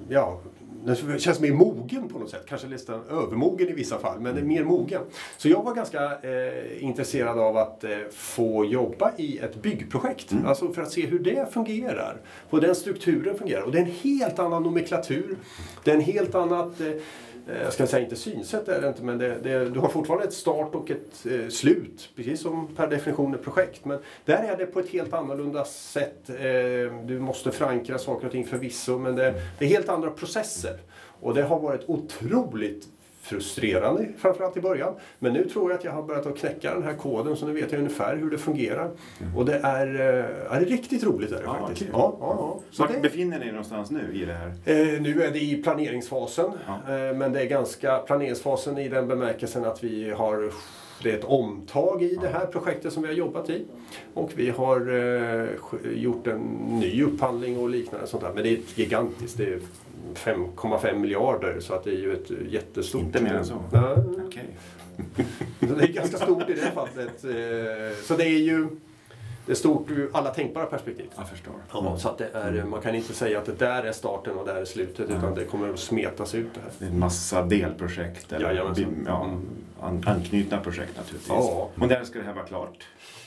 ja, 0.08 0.40
den 0.88 1.18
känns 1.18 1.40
mer 1.40 1.52
mogen 1.52 2.08
på 2.08 2.18
något 2.18 2.30
sätt. 2.30 2.44
Kanske 2.48 2.66
nästan 2.68 3.00
övermogen 3.10 3.68
i 3.68 3.72
vissa 3.72 3.98
fall, 3.98 4.20
men 4.20 4.32
mm. 4.32 4.48
mer 4.48 4.64
mogen. 4.64 5.02
Så 5.36 5.48
jag 5.48 5.62
var 5.62 5.74
ganska 5.74 6.04
eh, 6.04 6.84
intresserad 6.84 7.38
av 7.38 7.56
att 7.56 7.84
eh, 7.84 7.90
få 8.10 8.64
jobba 8.64 9.12
i 9.16 9.38
ett 9.38 9.62
byggprojekt. 9.62 10.32
Mm. 10.32 10.46
Alltså 10.46 10.72
för 10.72 10.82
att 10.82 10.92
se 10.92 11.06
hur 11.06 11.18
det 11.18 11.52
fungerar. 11.52 12.16
Hur 12.50 12.60
den 12.60 12.74
strukturen 12.74 13.38
fungerar. 13.38 13.62
Och 13.62 13.72
det 13.72 13.78
är 13.78 13.82
en 13.82 13.92
helt 14.02 14.38
annan 14.38 14.62
nomenklatur. 14.62 15.36
Det 15.84 15.90
är 15.90 15.94
en 15.94 16.00
helt 16.00 16.34
annat 16.34 16.80
eh, 16.80 16.86
Eh, 17.48 17.62
jag 17.62 17.72
ska 17.72 17.86
säga 17.86 18.04
inte 18.04 18.16
synsätt 18.16 18.68
är 18.68 18.80
det 18.80 18.88
inte, 18.88 19.02
men 19.02 19.18
det, 19.18 19.38
det, 19.42 19.70
du 19.70 19.80
har 19.80 19.88
fortfarande 19.88 20.26
ett 20.26 20.32
start 20.32 20.74
och 20.74 20.90
ett 20.90 21.26
eh, 21.26 21.48
slut. 21.48 22.10
Precis 22.16 22.40
som 22.40 22.66
per 22.76 22.86
definition 22.86 23.34
ett 23.34 23.42
projekt. 23.42 23.84
Men 23.84 23.98
där 24.24 24.52
är 24.52 24.56
det 24.56 24.66
på 24.66 24.80
ett 24.80 24.90
helt 24.90 25.12
annorlunda 25.12 25.64
sätt. 25.64 26.30
Eh, 26.30 26.36
du 27.04 27.18
måste 27.20 27.50
förankra 27.50 27.98
saker 27.98 28.26
och 28.26 28.32
ting 28.32 28.46
förvisso, 28.46 28.98
men 28.98 29.16
det, 29.16 29.34
det 29.58 29.64
är 29.64 29.68
helt 29.68 29.88
andra 29.88 30.10
processer. 30.10 30.78
Och 31.20 31.34
det 31.34 31.42
har 31.42 31.60
varit 31.60 31.82
otroligt 31.86 32.88
frustrerande, 33.28 34.08
framförallt 34.18 34.56
i 34.56 34.60
början. 34.60 34.94
Men 35.18 35.32
nu 35.32 35.48
tror 35.48 35.70
jag 35.70 35.78
att 35.78 35.84
jag 35.84 35.92
har 35.92 36.02
börjat 36.02 36.26
att 36.26 36.38
knäcka 36.38 36.74
den 36.74 36.82
här 36.82 36.94
koden 36.94 37.36
så 37.36 37.46
nu 37.46 37.52
vet 37.52 37.72
jag 37.72 37.78
ungefär 37.78 38.16
hur 38.16 38.30
det 38.30 38.38
fungerar. 38.38 38.90
Mm. 39.20 39.36
Och 39.36 39.44
det 39.44 39.60
är, 39.62 39.86
eh, 39.94 40.56
är 40.56 40.60
det 40.60 40.66
riktigt 40.66 41.04
roligt. 41.04 41.32
Är 41.32 41.36
det 41.36 41.42
ja, 41.44 41.56
faktiskt. 41.66 41.82
Okay. 41.82 41.92
Ja, 41.92 42.16
ja, 42.20 42.36
ja. 42.38 42.60
Så 42.70 42.82
Var 42.82 42.92
det... 42.92 43.00
befinner 43.00 43.38
ni 43.38 43.46
er 43.46 43.50
någonstans 43.50 43.90
nu 43.90 44.10
i 44.14 44.24
det 44.24 44.32
här? 44.32 44.48
Eh, 44.48 45.00
nu 45.00 45.22
är 45.22 45.30
det 45.30 45.40
i 45.40 45.62
planeringsfasen. 45.62 46.50
Ja. 46.66 46.94
Eh, 46.94 47.16
men 47.16 47.32
det 47.32 47.40
är 47.40 47.46
ganska 47.46 47.98
planeringsfasen 47.98 48.78
i 48.78 48.88
den 48.88 49.08
bemärkelsen 49.08 49.64
att 49.64 49.84
vi 49.84 50.10
har 50.10 50.52
det 51.02 51.10
är 51.10 51.18
ett 51.18 51.24
omtag 51.24 52.02
i 52.02 52.18
det 52.22 52.28
här 52.28 52.46
projektet 52.46 52.92
som 52.92 53.02
vi 53.02 53.08
har 53.08 53.14
jobbat 53.14 53.50
i. 53.50 53.64
Och 54.14 54.32
vi 54.36 54.50
har 54.50 54.80
eh, 54.80 55.48
gjort 55.94 56.26
en 56.26 56.40
ny 56.80 57.02
upphandling 57.02 57.58
och 57.58 57.68
liknande. 57.68 58.06
Sånt 58.06 58.22
där. 58.22 58.32
Men 58.34 58.42
det 58.42 58.48
är 58.48 58.58
gigantiskt. 58.74 59.38
Det 59.38 59.44
är 59.44 59.60
5,5 60.14 60.98
miljarder 60.98 61.60
så 61.60 61.74
att 61.74 61.84
det 61.84 61.90
är 61.90 61.98
ju 61.98 62.12
ett 62.12 62.30
jättestort... 62.50 63.00
Inte 63.00 63.22
mer 63.22 63.34
än 63.34 63.44
så? 63.44 63.62
Ja. 63.72 63.96
Okay. 64.26 64.44
det 65.76 65.84
är 65.84 65.92
ganska 65.92 66.18
stort 66.18 66.50
i 66.50 66.54
det 66.54 66.70
fallet. 66.74 67.24
Eh, 67.24 68.02
så 68.04 68.16
det 68.16 68.24
är 68.24 68.38
ju 68.38 68.68
det 69.48 69.52
är 69.52 69.56
stort 69.56 69.90
ur 69.90 70.10
alla 70.12 70.30
tänkbara 70.30 70.66
perspektiv. 70.66 71.06
Jag 71.16 71.28
förstår. 71.28 71.54
Ja, 71.72 71.98
så 71.98 72.08
att 72.08 72.18
det 72.18 72.28
är, 72.32 72.64
man 72.64 72.80
kan 72.80 72.94
inte 72.94 73.14
säga 73.14 73.38
att 73.38 73.46
det 73.46 73.58
där 73.58 73.82
är 73.82 73.92
starten 73.92 74.36
och 74.38 74.46
där 74.46 74.54
är 74.54 74.64
slutet 74.64 75.08
mm. 75.08 75.18
utan 75.18 75.34
det 75.34 75.44
kommer 75.44 75.70
att 75.70 75.78
smetas 75.78 76.34
ut 76.34 76.54
det 76.54 76.60
här. 76.60 76.70
Det 76.78 76.84
är 76.84 76.88
en 76.88 76.98
massa 76.98 77.42
delprojekt 77.42 78.32
eller 78.32 78.54
ja, 78.54 78.74
ja, 79.06 79.30
an, 79.80 80.04
anknutna 80.06 80.60
projekt 80.60 80.96
naturligtvis. 80.96 81.28
Ja. 81.28 81.70
Och 81.80 81.88
när 81.88 82.04
ska 82.04 82.18
det 82.18 82.24
här 82.24 82.34
vara 82.34 82.44
klart? 82.44 82.86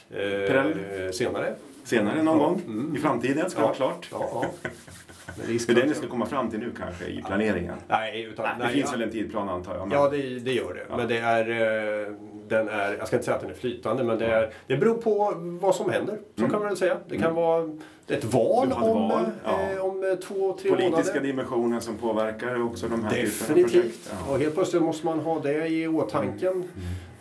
Eh, 0.09 1.11
senare. 1.11 1.55
Senare 1.83 2.23
någon 2.23 2.37
gång? 2.37 2.61
Mm. 2.65 2.95
I 2.95 2.99
framtiden 2.99 3.49
ska 3.49 3.59
det 3.59 3.65
vara 3.65 3.75
klart? 3.75 4.09
Det 5.47 5.69
är 5.69 5.75
det 5.75 5.85
ni 5.85 5.93
ska 5.93 6.07
komma 6.07 6.25
fram 6.25 6.49
till 6.49 6.59
nu 6.59 6.71
kanske 6.77 7.05
i 7.05 7.21
planeringen? 7.27 7.75
Nej, 7.87 8.23
utan, 8.23 8.45
nej, 8.45 8.53
det 8.57 8.63
nej, 8.63 8.73
finns 8.73 8.85
ja. 8.85 8.91
väl 8.91 9.01
en 9.01 9.11
tidplan 9.11 9.49
antar 9.49 9.75
jag? 9.75 9.87
Men... 9.87 9.97
Ja, 9.97 10.09
det, 10.09 10.39
det, 10.39 10.53
gör 10.53 10.73
det. 10.73 10.85
Ja. 10.89 10.97
Men 10.97 11.07
det 11.07 11.17
är, 11.17 11.49
eh, 11.49 12.13
den 12.47 12.69
är, 12.69 12.95
jag 12.97 13.07
ska 13.07 13.15
inte 13.15 13.25
säga 13.25 13.35
att 13.35 13.41
den 13.41 13.51
är 13.51 13.55
flytande, 13.55 14.03
men 14.03 14.19
det, 14.19 14.25
är, 14.25 14.53
det 14.67 14.77
beror 14.77 14.95
på 14.95 15.33
vad 15.37 15.75
som 15.75 15.89
händer. 15.89 16.19
Så 16.35 16.41
kan 16.41 16.51
man 16.51 16.63
väl 16.63 16.77
säga. 16.77 16.97
Det 17.07 17.17
kan 17.17 17.35
vara 17.35 17.69
ett 18.07 18.23
val, 18.23 18.67
ett 18.67 18.77
om, 18.77 19.09
val, 19.09 19.25
eh, 19.45 19.51
ja. 19.75 19.81
om 19.81 20.03
eh, 20.03 20.15
två, 20.15 20.57
tre 20.61 20.69
Politiska 20.69 21.13
månader. 21.13 21.21
dimensioner 21.21 21.79
som 21.79 21.97
påverkar 21.97 22.63
också 22.63 22.87
de 22.87 23.03
här 23.03 23.11
typerna 23.11 23.29
av 23.29 23.55
Definitivt. 23.55 23.71
projekt. 23.71 24.13
Ja. 24.25 24.33
Och 24.33 24.39
helt 24.39 24.55
plötsligt 24.55 24.81
måste 24.81 25.05
man 25.05 25.19
ha 25.19 25.39
det 25.39 25.67
i 25.67 25.87
åtanke. 25.87 26.53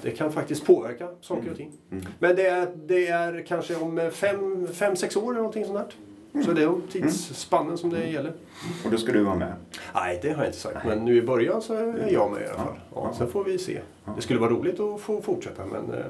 Det 0.03 0.11
kan 0.11 0.33
faktiskt 0.33 0.67
påverka 0.67 1.09
saker 1.21 1.51
och 1.51 1.57
ting. 1.57 1.73
Mm. 1.91 2.05
Men 2.19 2.37
det 2.37 2.47
är, 2.47 2.69
det 2.75 3.09
är 3.09 3.47
kanske 3.47 3.75
om 3.75 4.11
fem, 4.13 4.69
fem, 4.73 4.97
sex 4.97 5.17
år 5.17 5.23
eller 5.23 5.35
någonting 5.35 5.65
sånt 5.65 5.79
där. 5.79 5.87
Så 6.45 6.53
det 6.53 6.63
är 6.63 6.81
tidsspannen 6.93 7.79
som 7.79 7.91
det 7.91 8.07
gäller. 8.07 8.33
Och 8.85 8.91
då 8.91 8.97
ska 8.97 9.13
du 9.13 9.23
vara 9.23 9.37
med. 9.37 9.53
Nej, 9.95 10.19
det 10.23 10.31
har 10.31 10.37
jag 10.37 10.49
inte 10.49 10.59
sagt. 10.59 10.87
Men 10.87 11.05
nu 11.05 11.17
i 11.17 11.23
början 11.23 11.63
så 11.63 11.75
är 11.75 12.09
jag 12.13 12.31
med 12.31 12.43
i 12.43 12.47
alla 12.47 12.59
fall. 12.59 12.79
Ja, 12.95 13.15
sen 13.19 13.29
får 13.29 13.45
vi 13.45 13.59
se. 13.59 13.81
Det 14.17 14.23
skulle 14.23 14.41
vara 14.41 14.51
roligt 14.51 14.81
att 14.81 15.01
få 15.01 15.23
fortsätta 15.23 15.67
men 15.67 15.99
eh, 15.99 16.05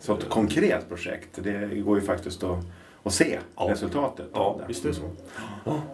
Så 0.00 0.14
ett 0.14 0.28
konkret 0.28 0.88
projekt, 0.88 1.28
det 1.42 1.80
går 1.80 1.98
ju 1.98 2.06
faktiskt 2.06 2.42
att, 2.42 2.58
att 3.04 3.12
se 3.14 3.38
Ja. 3.56 3.68
resultatet 3.70 4.26
ja, 4.32 4.40
av 4.40 4.58
det. 4.58 4.64
visst 4.68 4.84
är 4.84 4.88
det 4.88 4.94
så. 4.94 5.10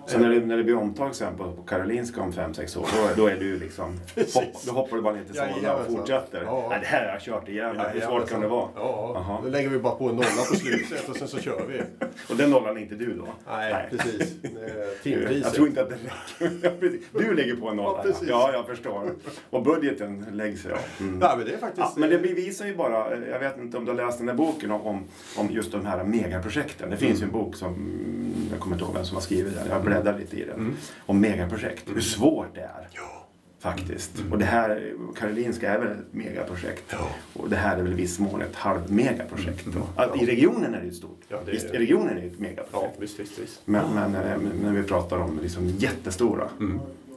Så 0.06 0.18
när 0.18 0.28
det, 0.30 0.40
när 0.46 0.56
det 0.56 0.64
blir 0.64 0.76
omtag 0.76 1.14
sen 1.14 1.36
på, 1.36 1.52
på 1.52 1.62
Karolinska 1.62 2.20
om 2.20 2.32
5-6 2.32 2.78
år, 2.78 2.86
då, 3.16 3.22
då 3.22 3.28
är 3.28 3.36
du 3.36 3.58
liksom... 3.58 4.00
Hopp, 4.34 4.62
då 4.66 4.72
hoppar 4.72 4.96
du 4.96 5.02
bara 5.02 5.14
ner 5.14 5.24
till 5.24 5.34
Solna 5.34 5.74
och 5.74 5.86
fortsätter. 5.86 6.42
Ja. 6.44 6.66
Nej, 6.70 6.78
det 6.80 6.86
här 6.86 7.06
har 7.06 7.12
jag 7.12 7.22
kört 7.22 7.48
igen. 7.48 7.80
Hur 7.92 8.00
svårt 8.00 8.28
kan 8.30 8.40
det 8.40 8.48
vara? 8.48 8.68
Ja, 8.76 9.12
Jaha. 9.14 9.38
då 9.42 9.48
lägger 9.48 9.68
vi 9.68 9.78
bara 9.78 9.94
på 9.94 10.08
en 10.08 10.14
nolla 10.16 10.26
på 10.50 10.56
slutet 10.56 11.08
och 11.08 11.16
sen 11.16 11.28
så 11.28 11.38
kör 11.38 11.62
vi. 11.68 11.82
Och 12.30 12.36
den 12.36 12.50
nollan 12.50 12.76
är 12.76 12.80
inte 12.80 12.94
du 12.94 13.14
då? 13.14 13.28
Nej, 13.48 13.86
precis. 13.90 14.44
Eh, 14.44 14.50
Jag 14.78 15.02
Timpriset. 15.02 15.54
tror 15.54 15.68
inte 15.68 15.82
att 15.82 15.88
det 15.88 15.94
räcker. 15.94 16.58
Ja. 16.62 17.20
Du 17.20 17.34
lägger 17.34 17.56
på 17.56 17.68
en 17.68 17.76
nolla. 17.76 18.04
Ja, 18.04 18.12
ja, 18.28 18.50
jag 18.52 18.66
förstår. 18.66 19.12
Och 19.50 19.62
budgeten 19.62 20.26
läggs 20.32 20.64
ja. 20.70 20.76
Mm. 21.00 21.18
Nej, 21.18 21.36
men 21.36 21.46
det 21.46 21.52
är 21.52 21.58
faktiskt... 21.58 21.86
Ja, 21.86 21.92
men 21.96 22.10
det 22.10 22.18
bevisar 22.18 22.66
ju 22.66 22.76
bara, 22.76 23.16
jag 23.30 23.38
vet 23.40 23.58
inte 23.58 23.76
om 23.76 23.84
du 23.84 23.90
har 23.90 23.96
läst 23.96 24.18
den 24.18 24.26
där 24.26 24.34
boken 24.34 24.70
om, 24.70 25.04
om 25.36 25.50
just 25.50 25.72
de 25.72 25.86
här 25.86 26.04
megaprojekten. 26.04 26.92
Det 27.00 27.06
finns 27.06 27.20
ju 27.20 27.24
en 27.24 27.32
bok 27.32 27.56
som, 27.56 27.74
mm, 27.74 28.32
jag 28.50 28.60
kommer 28.60 28.76
inte 28.76 28.84
ihåg 28.84 28.94
vem 28.94 29.04
som 29.04 29.14
har 29.14 29.22
skrivit 29.22 29.54
den, 29.54 29.68
jag 29.70 29.82
bläddrar 29.84 30.18
lite 30.18 30.36
i 30.36 30.44
den. 30.44 30.76
Om 31.06 31.20
megaprojekt, 31.20 31.84
hur 31.94 32.00
svårt 32.00 32.54
det 32.54 32.60
är. 32.60 32.88
Ja. 32.92 33.14
Faktiskt. 33.60 34.12
Och 34.30 34.38
det 34.38 34.44
här, 34.44 34.92
Karolinska 35.18 35.74
är 35.74 35.78
väl 35.78 35.88
ett 35.88 36.12
megaprojekt. 36.14 36.84
Ja. 36.90 37.08
Och 37.32 37.50
det 37.50 37.56
här 37.56 37.76
är 37.78 37.82
väl 37.82 37.92
i 37.92 37.94
viss 37.96 38.18
mån 38.18 38.42
ett 38.42 38.54
halvmegaprojekt. 38.56 39.66
Alltså, 39.96 40.22
I 40.24 40.26
regionen 40.26 40.74
är 40.74 40.80
det 40.80 40.86
ju 40.86 40.92
stort. 40.92 41.20
Ja, 41.28 41.38
det 41.46 41.50
är- 41.50 41.74
I 41.74 41.78
regionen 41.78 42.08
är 42.08 42.14
det 42.14 42.20
ett 42.26 42.32
Ja, 42.36 42.42
megaprojekt. 42.42 42.94
visst, 43.00 43.20
visst, 43.20 43.38
visst. 43.38 43.60
Men, 43.64 43.94
men 43.94 44.14
eh, 44.14 44.36
när 44.62 44.72
vi 44.72 44.82
pratar 44.82 45.18
om 45.18 45.38
liksom 45.42 45.68
jättestora. 45.68 46.48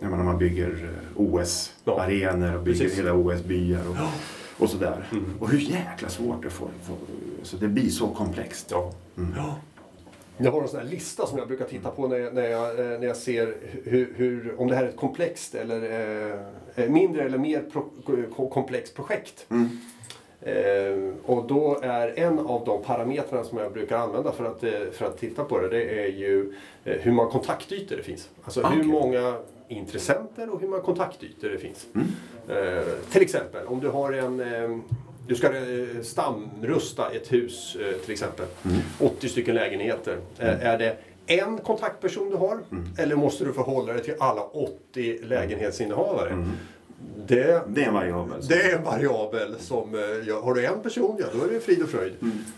Jag 0.01 0.11
menar, 0.11 0.23
man 0.23 0.37
bygger 0.37 0.69
eh, 0.83 1.21
OS-arenor 1.21 2.55
och 2.55 2.63
bygger 2.63 2.79
precis. 2.79 2.99
hela 2.99 3.13
OS-byar 3.13 3.81
och, 3.89 3.95
och 4.63 4.69
sådär. 4.69 5.05
Och 5.39 5.49
hur 5.49 5.59
jäkla 5.59 6.09
svårt 6.09 6.43
det 6.43 6.49
får, 6.49 6.69
får 6.83 6.97
så 7.43 7.57
det 7.57 7.67
blir 7.67 7.89
så 7.89 8.07
komplext. 8.07 8.67
Ja. 8.71 8.91
ja. 9.35 9.57
Jag 10.43 10.51
har 10.51 10.61
en 10.61 10.67
sån 10.67 10.79
här 10.79 10.87
lista 10.87 11.25
som 11.27 11.37
jag 11.37 11.47
brukar 11.47 11.65
titta 11.65 11.89
på 11.91 12.07
när 12.07 12.17
jag, 12.17 12.33
när 12.33 12.49
jag, 12.49 12.79
eh, 12.79 12.99
när 12.99 13.07
jag 13.07 13.17
ser 13.17 13.55
hur, 13.83 14.13
hur, 14.15 14.55
om 14.61 14.67
det 14.67 14.75
här 14.75 14.83
är 14.83 14.89
ett 14.89 14.95
komplext 14.97 15.55
eller 15.55 15.81
eh, 16.75 16.89
mindre 16.89 17.23
eller 17.23 17.37
mer 17.37 17.63
pro, 17.71 17.89
ko- 18.35 18.49
komplext 18.49 18.95
projekt. 18.95 19.47
Eh, 20.41 21.13
och 21.25 21.47
då 21.47 21.79
är 21.83 22.19
en 22.19 22.39
av 22.39 22.65
de 22.65 22.83
parametrarna 22.83 23.43
som 23.43 23.57
jag 23.57 23.73
brukar 23.73 23.97
använda 23.97 24.31
för 24.31 24.45
att, 24.45 24.63
eh, 24.63 24.71
för 24.91 25.05
att 25.05 25.17
titta 25.17 25.43
på 25.43 25.59
det, 25.59 25.67
det 25.69 26.03
är 26.03 26.07
ju 26.07 26.53
eh, 26.83 26.97
hur 26.99 27.11
många 27.11 27.29
kontaktytor 27.31 27.95
det 27.95 28.03
finns. 28.03 28.29
Alltså 28.43 28.61
Ah, 28.63 28.69
hur 28.69 28.83
många 28.83 29.35
intressenter 29.67 30.49
och 30.53 30.61
hur 30.61 30.67
många 30.67 30.81
kontaktytor 30.81 31.49
det 31.49 31.57
finns. 31.57 31.87
Eh, 32.49 32.83
till 33.11 33.21
exempel 33.21 33.65
om 33.67 33.79
du 33.79 33.89
har 33.89 34.11
en 34.13 34.39
eh, 34.39 34.77
du 35.31 35.37
ska 35.37 35.47
eh, 35.47 36.01
stamrusta 36.03 37.09
ett 37.11 37.33
hus 37.33 37.77
eh, 37.81 37.97
till 38.01 38.11
exempel. 38.11 38.45
80 38.99 39.29
stycken 39.29 39.55
lägenheter. 39.55 40.17
Eh, 40.39 40.65
är 40.65 40.77
det 40.77 40.97
en 41.27 41.57
kontaktperson 41.57 42.29
du 42.29 42.35
har? 42.35 42.59
Eller 42.97 43.15
måste 43.15 43.45
du 43.45 43.53
förhålla 43.53 43.93
dig 43.93 44.03
till 44.03 44.13
alla 44.19 44.41
80 44.43 45.19
lägenhetsinnehavare? 45.23 46.47
Det, 47.27 47.61
Det 47.67 47.83
är 47.83 47.87
en 47.87 47.93
variabel. 47.93 48.41
det 48.47 48.61
är 48.61 48.77
en 48.77 48.83
variabel 48.83 49.55
som, 49.59 49.95
eh, 49.95 50.01
ja, 50.27 50.41
har 50.41 50.53
du 50.53 50.65
en 50.65 50.81
person, 50.81 51.15
ja 51.19 51.25
då 51.39 51.45
är 51.45 51.53
det 51.53 51.59
frid 51.59 51.81
och 51.83 51.89
fröjd. 51.89 52.13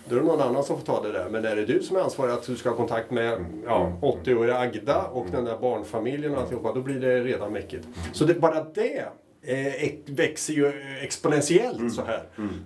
Då 0.09 0.15
är 0.15 0.19
det 0.19 0.25
någon 0.25 0.41
annan 0.41 0.63
som 0.63 0.77
får 0.77 0.86
ta 0.86 1.03
det 1.03 1.12
där. 1.12 1.29
Men 1.29 1.45
är 1.45 1.55
det 1.55 1.65
du 1.65 1.83
som 1.83 1.97
är 1.97 2.01
ansvarig 2.01 2.33
att 2.33 2.45
du 2.47 2.55
ska 2.55 2.69
ha 2.69 2.75
kontakt 2.75 3.12
med 3.12 3.45
ja, 3.65 3.93
80-åriga 4.01 4.57
Agda 4.57 5.03
och 5.03 5.25
den 5.31 5.45
där 5.45 5.57
barnfamiljen 5.57 6.36
och 6.36 6.41
alltihopa, 6.41 6.73
då 6.73 6.81
blir 6.81 6.99
det 6.99 7.23
redan 7.23 7.53
mäckigt. 7.53 7.88
Så 8.13 8.25
det, 8.25 8.33
bara 8.33 8.63
det 8.63 9.05
eh, 9.43 9.91
växer 10.06 10.53
ju 10.53 10.71
exponentiellt 11.01 11.93
så 11.93 12.01
här. 12.06 12.23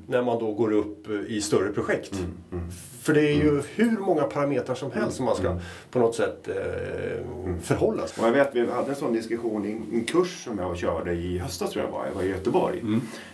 När 0.07 0.21
man 0.21 0.39
då 0.39 0.53
går 0.53 0.71
upp 0.71 1.09
eh, 1.09 1.15
i 1.27 1.41
större 1.41 1.71
projekt. 1.71 2.13
För 3.01 3.13
det 3.13 3.21
är 3.21 3.33
ju 3.35 3.61
hur 3.75 3.97
många 3.97 4.23
parametrar 4.23 4.75
som 4.75 4.91
helst 4.91 5.17
som 5.17 5.25
man 5.25 5.35
ska 5.35 5.59
på 5.91 5.99
något 5.99 6.15
sätt 6.15 6.47
eh, 6.47 6.55
förhålla 7.61 8.07
sig. 8.07 8.23
Jag 8.23 8.31
vet, 8.31 8.55
vi 8.55 8.71
hade 8.71 8.89
en 8.89 8.95
sån 8.95 9.13
diskussion 9.13 9.65
i 9.65 9.97
en 9.97 10.03
kurs 10.03 10.43
som 10.43 10.57
jag 10.57 10.77
körde 10.77 11.13
i 11.13 11.37
höstas 11.37 11.71
tror 11.71 11.85
jag 11.85 11.91
var, 11.91 12.05
jag 12.05 12.13
var 12.13 12.23
i 12.23 12.29
Göteborg. 12.29 12.83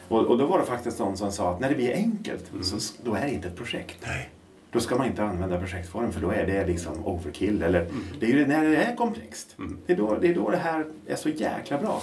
Och, 0.07 0.19
och 0.19 0.37
då 0.37 0.45
var 0.45 0.59
det 0.59 0.65
faktiskt 0.65 0.99
någon 0.99 1.17
som 1.17 1.31
sa 1.31 1.53
att 1.53 1.59
när 1.59 1.69
det 1.69 1.75
blir 1.75 1.93
enkelt, 1.93 2.51
så 2.61 2.77
då 3.03 3.15
är 3.15 3.25
det 3.25 3.31
inte 3.31 3.47
ett 3.47 3.55
projekt. 3.55 3.97
Nej. 4.01 4.29
Då 4.73 4.79
ska 4.79 4.95
man 4.97 5.07
inte 5.07 5.23
använda 5.23 5.59
projektform 5.59 6.11
för 6.11 6.21
då 6.21 6.29
är 6.31 6.45
det 6.45 6.67
liksom 6.67 7.05
overkill. 7.05 7.61
Eller, 7.61 7.87
Det 8.19 8.25
är 8.25 8.29
ju 8.29 8.47
när 8.47 8.63
det 8.63 8.75
är 8.75 8.95
komplext. 8.95 9.55
Det, 9.85 9.93
är 9.93 9.97
då, 9.97 10.17
det 10.21 10.27
är 10.27 10.35
då 10.35 10.49
det 10.49 10.57
här 10.57 10.85
är 11.07 11.15
så 11.15 11.29
jäkla 11.29 11.77
bra. 11.77 12.01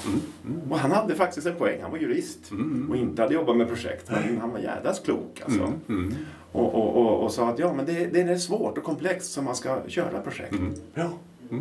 Och 0.71 0.79
han 0.79 0.91
hade 0.91 1.15
faktiskt 1.15 1.47
en 1.47 1.55
poäng. 1.55 1.79
Han 1.83 1.91
var 1.91 1.99
jurist 1.99 2.53
och 2.91 2.97
inte 2.97 3.23
hade 3.23 3.35
jobbat 3.35 3.57
med 3.57 3.69
projekt. 3.69 4.11
Men 4.11 4.39
han 4.41 4.51
var 4.51 4.59
jädras 4.59 5.01
klok 5.01 5.43
alltså. 5.45 5.73
Och, 6.53 6.75
och, 6.75 6.97
och, 6.97 7.23
och 7.25 7.33
sa 7.33 7.49
att 7.49 7.59
ja, 7.59 7.73
men 7.73 7.87
det, 7.87 8.07
det 8.07 8.21
är 8.21 8.37
svårt 8.37 8.79
och 8.79 8.85
komplext 8.85 9.33
som 9.33 9.45
man 9.45 9.55
ska 9.55 9.79
köra 9.89 10.21
projekt. 10.21 10.55
Ja. 10.95 11.11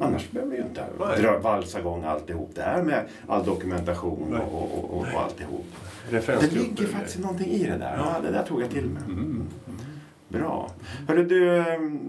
Annars 0.01 0.31
behöver 0.31 0.51
vi 0.51 0.57
ju 0.57 0.63
inte 0.63 0.83
Nej. 0.99 1.21
dra, 1.21 1.39
valsa 1.39 1.79
igång 1.79 2.03
alltihop 2.03 2.51
det 2.55 2.61
här 2.61 2.83
med 2.83 3.05
all 3.27 3.45
dokumentation 3.45 4.33
och, 4.33 4.53
och, 4.61 4.83
och, 4.83 4.97
och 4.97 5.21
alltihop. 5.23 5.65
Det 6.09 6.51
ligger 6.53 6.87
faktiskt 6.87 7.19
någonting 7.19 7.47
i 7.51 7.63
det 7.63 7.77
där. 7.77 7.97
Ja, 7.97 8.15
det 8.23 8.31
där 8.31 8.43
tog 8.43 8.61
jag 8.61 8.69
till 8.69 8.85
mig. 8.85 9.01
Bra. 10.29 10.71
Hörru 11.07 11.23
du, 11.25 11.57
ehm, 11.57 11.99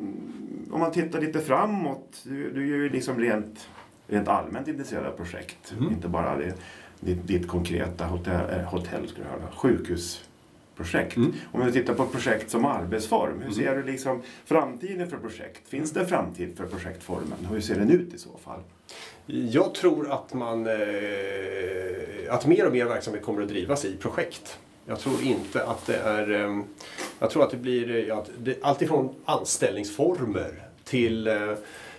om 0.71 0.81
man 0.81 0.93
tittar 0.93 1.21
lite 1.21 1.41
framåt. 1.41 2.21
Du, 2.23 2.51
du 2.51 2.63
är 2.63 2.67
ju 2.67 2.89
liksom 2.89 3.21
rent, 3.21 3.69
rent 4.07 4.29
allmänt 4.29 4.69
intresserad 4.69 5.07
av 5.07 5.13
projekt. 5.13 5.75
Inte 5.91 6.09
bara 6.09 6.37
det, 6.37 6.55
ditt, 7.01 7.27
ditt 7.27 7.49
konkreta 7.49 8.05
hotell, 8.05 8.51
äh, 8.51 8.65
hotell 8.65 9.09
skulle 9.09 9.27
jag 9.27 9.41
höra, 9.41 9.53
sjukhusprojekt. 9.53 11.17
Om 11.53 11.67
vi 11.67 11.73
tittar 11.73 11.95
på 11.95 12.07
projekt 12.07 12.51
som 12.51 12.65
arbetsform. 12.65 13.43
Hur 13.43 13.53
ser 13.53 13.77
du 13.77 13.83
liksom 13.83 14.23
framtiden 14.45 15.11
för 15.11 15.17
projekt? 15.17 15.69
Finns 15.69 15.91
det 15.91 16.01
en 16.01 16.07
framtid 16.07 16.57
för 16.57 16.67
projektformen? 16.67 17.47
Hur 17.51 17.61
ser 17.61 17.75
den 17.75 17.91
ut 17.91 18.15
i 18.15 18.19
så 18.19 18.39
fall? 18.45 18.61
Jag 19.27 19.75
tror 19.75 20.13
att 20.13 20.35
man 20.35 20.67
eh, 20.67 20.75
att 22.31 22.47
mer 22.47 22.67
och 22.67 22.73
mer 22.73 22.85
verksamhet 22.85 23.23
kommer 23.25 23.43
att 23.43 23.49
drivas 23.49 23.85
i 23.85 23.97
projekt. 23.97 24.59
Jag 24.91 24.99
tror 24.99 25.23
inte 25.23 25.65
att 25.65 25.87
det 25.87 25.97
är... 25.97 26.31
Ehm, 26.31 26.65
jag 27.19 27.31
tror 27.31 27.45
att 27.45 27.51
det 27.51 27.57
blir 27.57 27.91
eh, 27.91 27.97
ja, 27.97 28.25
det, 28.39 28.59
alltifrån 28.63 29.15
anställningsformer 29.25 30.63
till 30.85 31.27
eh, 31.27 31.55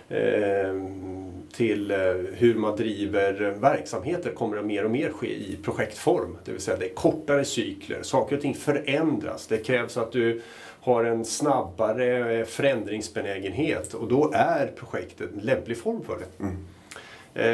ehm, 0.08 1.32
till 1.52 1.90
eh, 1.90 1.96
hur 2.32 2.54
man 2.54 2.76
driver 2.76 3.32
verksamheter 3.50 4.32
kommer 4.32 4.56
att 4.56 4.64
mer 4.64 4.84
och 4.84 4.90
mer 4.90 5.10
ske 5.10 5.26
i 5.26 5.58
projektform. 5.62 6.36
Det 6.44 6.52
vill 6.52 6.60
säga 6.60 6.76
det 6.76 6.90
är 6.90 6.94
kortare 6.94 7.44
cykler, 7.44 8.02
saker 8.02 8.36
och 8.36 8.42
ting 8.42 8.54
förändras. 8.54 9.46
Det 9.46 9.58
krävs 9.58 9.96
att 9.96 10.12
du 10.12 10.42
har 10.80 11.04
en 11.04 11.24
snabbare 11.24 12.44
förändringsbenägenhet 12.44 13.94
och 13.94 14.08
då 14.08 14.30
är 14.34 14.66
projektet 14.66 15.30
en 15.32 15.40
lämplig 15.40 15.78
form 15.78 16.02
för 16.04 16.18
det. 16.18 16.44
Mm. 16.44 16.56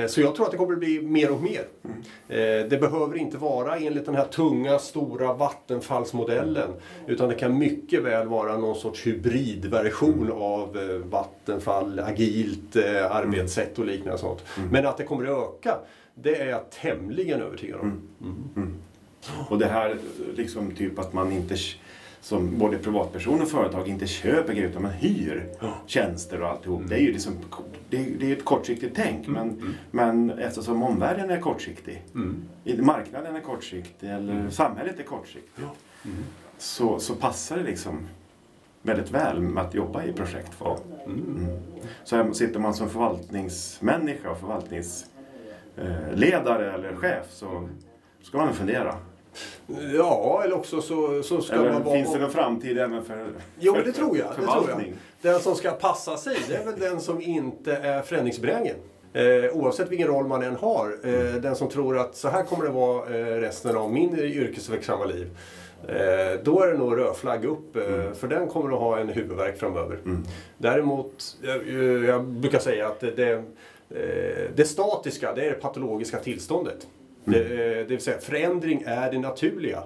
Så 0.08 0.20
jag 0.20 0.34
tror 0.34 0.44
att 0.46 0.50
det 0.52 0.56
kommer 0.58 0.72
att 0.72 0.78
bli 0.78 1.02
mer 1.02 1.30
och 1.32 1.42
mer. 1.42 1.64
Eh, 2.28 2.66
Det 2.68 2.80
behöver 2.80 3.16
inte 3.16 3.36
vara 3.36 3.76
enligt 3.76 4.06
den 4.06 4.14
här 4.14 4.24
tunga, 4.24 4.78
stora 4.78 5.32
vattenfallsmodellen. 5.32 6.70
Utan 7.06 7.28
det 7.28 7.34
kan 7.34 7.58
mycket 7.58 8.02
väl 8.02 8.28
vara 8.28 8.56
någon 8.58 8.76
sorts 8.76 9.06
hybridversion 9.06 10.32
av 10.32 10.78
eh, 10.78 10.96
vattenfall, 11.10 11.98
agilt 12.00 12.76
eh, 12.76 13.16
arbetssätt 13.16 13.78
och 13.78 13.86
liknande 13.86 14.18
sånt. 14.18 14.44
Men 14.70 14.86
att 14.86 14.96
det 14.96 15.04
kommer 15.04 15.24
att 15.24 15.48
öka, 15.48 15.78
det 16.14 16.36
är 16.36 16.48
jag 16.48 16.70
tämligen 16.70 17.42
övertygad 17.42 17.80
om. 17.80 18.00
Och 19.48 19.58
det 19.58 19.66
här 19.66 19.96
liksom 20.36 20.70
typ 20.74 20.98
att 20.98 21.12
man 21.12 21.32
inte 21.32 21.56
som 22.20 22.58
både 22.58 22.78
privatperson 22.78 23.42
och 23.42 23.48
företag 23.48 23.88
inte 23.88 24.06
köper 24.06 24.52
grejer 24.52 24.68
utan 24.68 24.82
man 24.82 24.90
hyr 24.90 25.48
tjänster 25.86 26.42
och 26.42 26.48
alltihop. 26.48 26.82
Det 26.88 26.94
är 26.94 26.98
ju 27.00 27.12
liksom, 27.12 27.32
det 27.90 27.96
är, 27.96 28.06
det 28.20 28.26
är 28.32 28.36
ett 28.36 28.44
kortsiktigt 28.44 28.96
tänk 28.96 29.26
men, 29.26 29.74
men 29.90 30.30
eftersom 30.30 30.82
omvärlden 30.82 31.30
är 31.30 31.40
kortsiktig, 31.40 32.02
i- 32.64 32.76
marknaden 32.82 33.36
är 33.36 33.40
kortsiktig 33.40 34.10
eller 34.10 34.50
samhället 34.50 34.98
är 34.98 35.02
kortsiktigt 35.02 35.58
så, 36.58 36.98
så 36.98 37.14
passar 37.14 37.56
det 37.56 37.62
liksom 37.62 38.06
väldigt 38.82 39.10
väl 39.10 39.40
med 39.40 39.62
att 39.64 39.74
jobba 39.74 40.04
i 40.04 40.12
projektform. 40.12 40.78
Mm. 41.06 41.46
Så 42.04 42.16
här 42.16 42.32
sitter 42.32 42.60
man 42.60 42.74
som 42.74 42.88
förvaltningsmänniska 42.90 44.30
och 44.30 44.38
förvaltningsledare 45.76 46.72
eller 46.74 46.96
chef 46.96 47.26
så 47.30 47.68
ska 48.22 48.38
man 48.38 48.54
fundera. 48.54 48.94
Ja, 49.94 50.42
eller 50.44 50.56
också 50.56 50.80
så, 50.82 51.22
så 51.22 51.40
ska 51.40 51.54
Eller 51.56 51.72
man 51.72 51.82
vara... 51.84 51.94
finns 51.94 52.12
det 52.12 52.18
någon 52.18 52.30
framtid 52.30 52.78
även 52.78 53.04
för 53.04 53.26
Jo, 53.58 53.74
för, 53.74 53.84
det 53.84 53.92
tror 53.92 54.18
jag. 54.18 54.28
Det 54.36 54.42
tror 54.42 54.70
jag. 54.70 54.92
Den 55.20 55.40
som 55.40 55.54
ska 55.54 55.70
passa 55.70 56.16
sig, 56.16 56.36
det 56.48 56.54
är 56.56 56.64
väl 56.64 56.80
den 56.80 57.00
som 57.00 57.20
inte 57.20 57.72
är 57.76 58.02
förändringsbenägen. 58.02 58.76
Eh, 59.12 59.24
oavsett 59.52 59.88
vilken 59.90 60.08
roll 60.08 60.26
man 60.26 60.42
än 60.42 60.56
har. 60.56 60.96
Eh, 61.04 61.34
den 61.34 61.56
som 61.56 61.68
tror 61.68 61.98
att 61.98 62.16
så 62.16 62.28
här 62.28 62.42
kommer 62.44 62.64
det 62.64 62.70
vara 62.70 63.18
eh, 63.18 63.24
resten 63.40 63.76
av 63.76 63.92
min 63.92 64.18
yrkesverksamma 64.18 65.04
liv. 65.04 65.30
Eh, 65.88 66.40
då 66.44 66.62
är 66.62 66.72
det 66.72 66.78
nog 66.78 66.98
rödflagg 66.98 67.44
upp, 67.44 67.76
eh, 67.76 67.84
Mm. 67.84 68.14
för 68.14 68.28
den 68.28 68.48
kommer 68.48 68.72
att 68.72 68.80
ha 68.80 68.98
en 68.98 69.08
huvudvärk 69.08 69.58
framöver. 69.58 69.98
Däremot, 70.58 71.36
jag, 71.42 71.68
jag 72.04 72.24
brukar 72.24 72.58
säga 72.58 72.86
att 72.86 73.00
det, 73.00 73.10
det, 73.10 73.42
det 74.54 74.64
statiska, 74.64 75.34
det 75.34 75.42
är 75.44 75.50
det 75.50 75.60
patologiska 75.60 76.18
tillståndet. 76.18 76.86
Det, 77.30 77.38
eh, 77.40 77.78
det 77.78 77.84
vill 77.88 78.00
säga, 78.00 78.18
förändring 78.18 78.82
är 78.86 79.10
det 79.12 79.18
naturliga. 79.18 79.82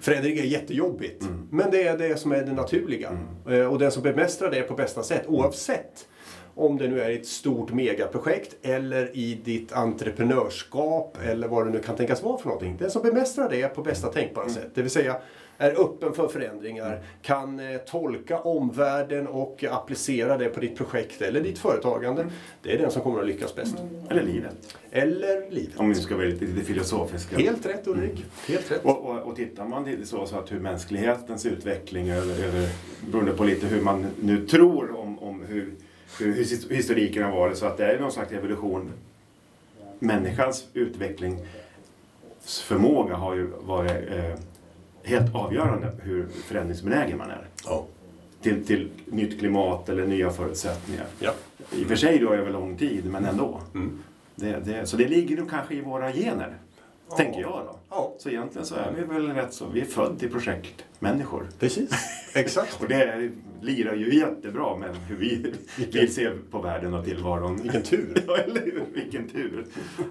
Förändring 0.00 0.38
är 0.38 0.42
jättejobbigt, 0.42 1.24
men 1.50 1.70
det 1.70 1.82
är 1.88 1.98
det 1.98 2.16
som 2.16 2.32
är 2.32 2.42
det 2.42 2.52
naturliga. 2.52 3.10
Eh, 3.48 3.60
Och 3.72 3.78
den 3.78 3.90
som 3.90 4.02
bemästrar 4.02 4.50
det 4.50 4.62
på 4.62 4.74
bästa 4.74 5.02
sätt, 5.02 5.22
oavsett 5.26 6.08
om 6.56 6.78
det 6.78 6.88
nu 6.88 7.00
är 7.00 7.10
ett 7.10 7.26
stort 7.26 7.72
megaprojekt 7.72 8.56
eller 8.62 9.16
i 9.16 9.34
ditt 9.44 9.72
entreprenörskap 9.72 11.18
eller 11.24 11.48
vad 11.48 11.66
det 11.66 11.70
nu 11.70 11.78
kan 11.78 11.96
tänkas 11.96 12.22
vara 12.22 12.38
för 12.38 12.46
någonting. 12.46 12.76
Den 12.78 12.90
som 12.90 13.02
bemästrar 13.02 13.48
det 13.50 13.68
på 13.74 13.82
bästa 13.82 14.08
tänkbara 14.08 14.48
sätt, 14.48 14.70
det 14.74 14.82
vill 14.82 14.90
säga 14.90 15.16
är 15.58 15.80
öppen 15.80 16.14
för 16.14 16.28
förändringar, 16.28 17.02
kan 17.22 17.60
eh, 17.60 17.78
tolka 17.78 18.38
omvärlden 18.38 19.26
och 19.26 19.64
applicera 19.64 20.38
det 20.38 20.48
på 20.48 20.60
ditt 20.60 20.76
projekt 20.76 21.22
eller 21.22 21.40
ditt 21.40 21.58
företagande. 21.58 22.26
Det 22.62 22.74
är 22.74 22.78
den 22.78 22.90
som 22.90 23.02
kommer 23.02 23.20
att 23.20 23.26
lyckas 23.26 23.54
bäst. 23.54 23.76
Eller 24.10 24.22
livet. 24.22 24.76
Eller 24.90 25.50
livet. 25.50 25.76
Om 25.76 25.88
vi 25.88 25.94
ska 25.94 26.16
vara 26.16 26.26
lite, 26.26 26.44
lite 26.44 26.64
filosofiska. 26.64 27.36
Helt 27.36 27.66
rätt 27.66 27.86
Ulrik. 27.86 28.24
Helt 28.46 28.70
rätt. 28.70 28.84
Och, 28.84 29.04
och, 29.04 29.18
och 29.18 29.36
tittar 29.36 29.64
man 29.64 29.84
lite 29.84 30.06
så, 30.06 30.26
så 30.26 30.36
att 30.36 30.52
hur 30.52 30.60
mänsklighetens 30.60 31.46
utveckling, 31.46 32.10
över, 32.10 32.44
över, 32.44 32.68
beroende 33.10 33.32
på 33.32 33.44
lite 33.44 33.66
hur 33.66 33.82
man 33.82 34.06
nu 34.20 34.46
tror 34.46 34.96
om, 34.96 35.18
om 35.18 35.44
hur, 35.48 35.74
hur, 36.18 36.34
hur 36.34 36.44
historiken 36.74 37.22
har 37.22 37.32
varit, 37.32 37.58
så 37.58 37.66
att 37.66 37.76
det 37.76 37.86
är 37.86 38.00
någon 38.00 38.12
slags 38.12 38.32
evolution. 38.32 38.92
Människans 39.98 40.64
utvecklingsförmåga 40.74 43.14
har 43.14 43.34
ju 43.34 43.46
varit 43.46 43.90
eh, 43.90 44.34
helt 45.04 45.34
avgörande 45.34 45.92
hur 46.02 46.28
förändringsbenägen 46.28 47.18
man 47.18 47.30
är. 47.30 47.46
Ja. 47.64 47.86
Till, 48.42 48.66
till 48.66 48.90
nytt 49.06 49.38
klimat 49.38 49.88
eller 49.88 50.06
nya 50.06 50.30
förutsättningar. 50.30 51.06
Ja. 51.18 51.32
I 51.72 51.84
och 51.84 51.88
för 51.88 51.96
sig 51.96 52.18
då 52.18 52.34
över 52.34 52.50
lång 52.50 52.76
tid, 52.76 53.04
men 53.04 53.24
ändå. 53.24 53.60
Mm. 53.74 54.02
Det, 54.34 54.60
det, 54.64 54.86
så 54.86 54.96
det 54.96 55.08
ligger 55.08 55.36
nog 55.36 55.50
kanske 55.50 55.74
i 55.74 55.80
våra 55.80 56.12
gener, 56.12 56.56
tänker 57.16 57.40
jag 57.40 57.62
då. 57.66 57.76
Ja. 57.90 58.12
Så 58.18 58.28
egentligen 58.28 58.66
så 58.66 58.74
är 58.74 58.92
vi 58.96 59.02
väl 59.02 59.32
rätt 59.32 59.52
så, 59.52 59.66
vi 59.66 59.80
är 59.80 59.84
född 59.84 60.18
till 60.18 60.30
projektmänniskor. 60.30 61.48
Precis. 61.58 61.90
Exakt. 62.34 62.82
Och 62.82 62.88
det 62.88 63.30
lirar 63.60 63.94
ju 63.94 64.14
jättebra 64.18 64.76
med 64.76 64.88
hur 65.08 65.16
vi 65.16 65.52
vill 65.92 66.14
se 66.14 66.30
på 66.50 66.58
världen 66.62 66.94
och 66.94 67.04
tillvaron. 67.04 67.56
Vilken 67.62 67.82
tur. 67.82 68.14
Ja, 68.26 68.36
eller 68.36 68.60
hur? 68.60 68.82
Vilken 68.94 69.28
tur. 69.28 69.66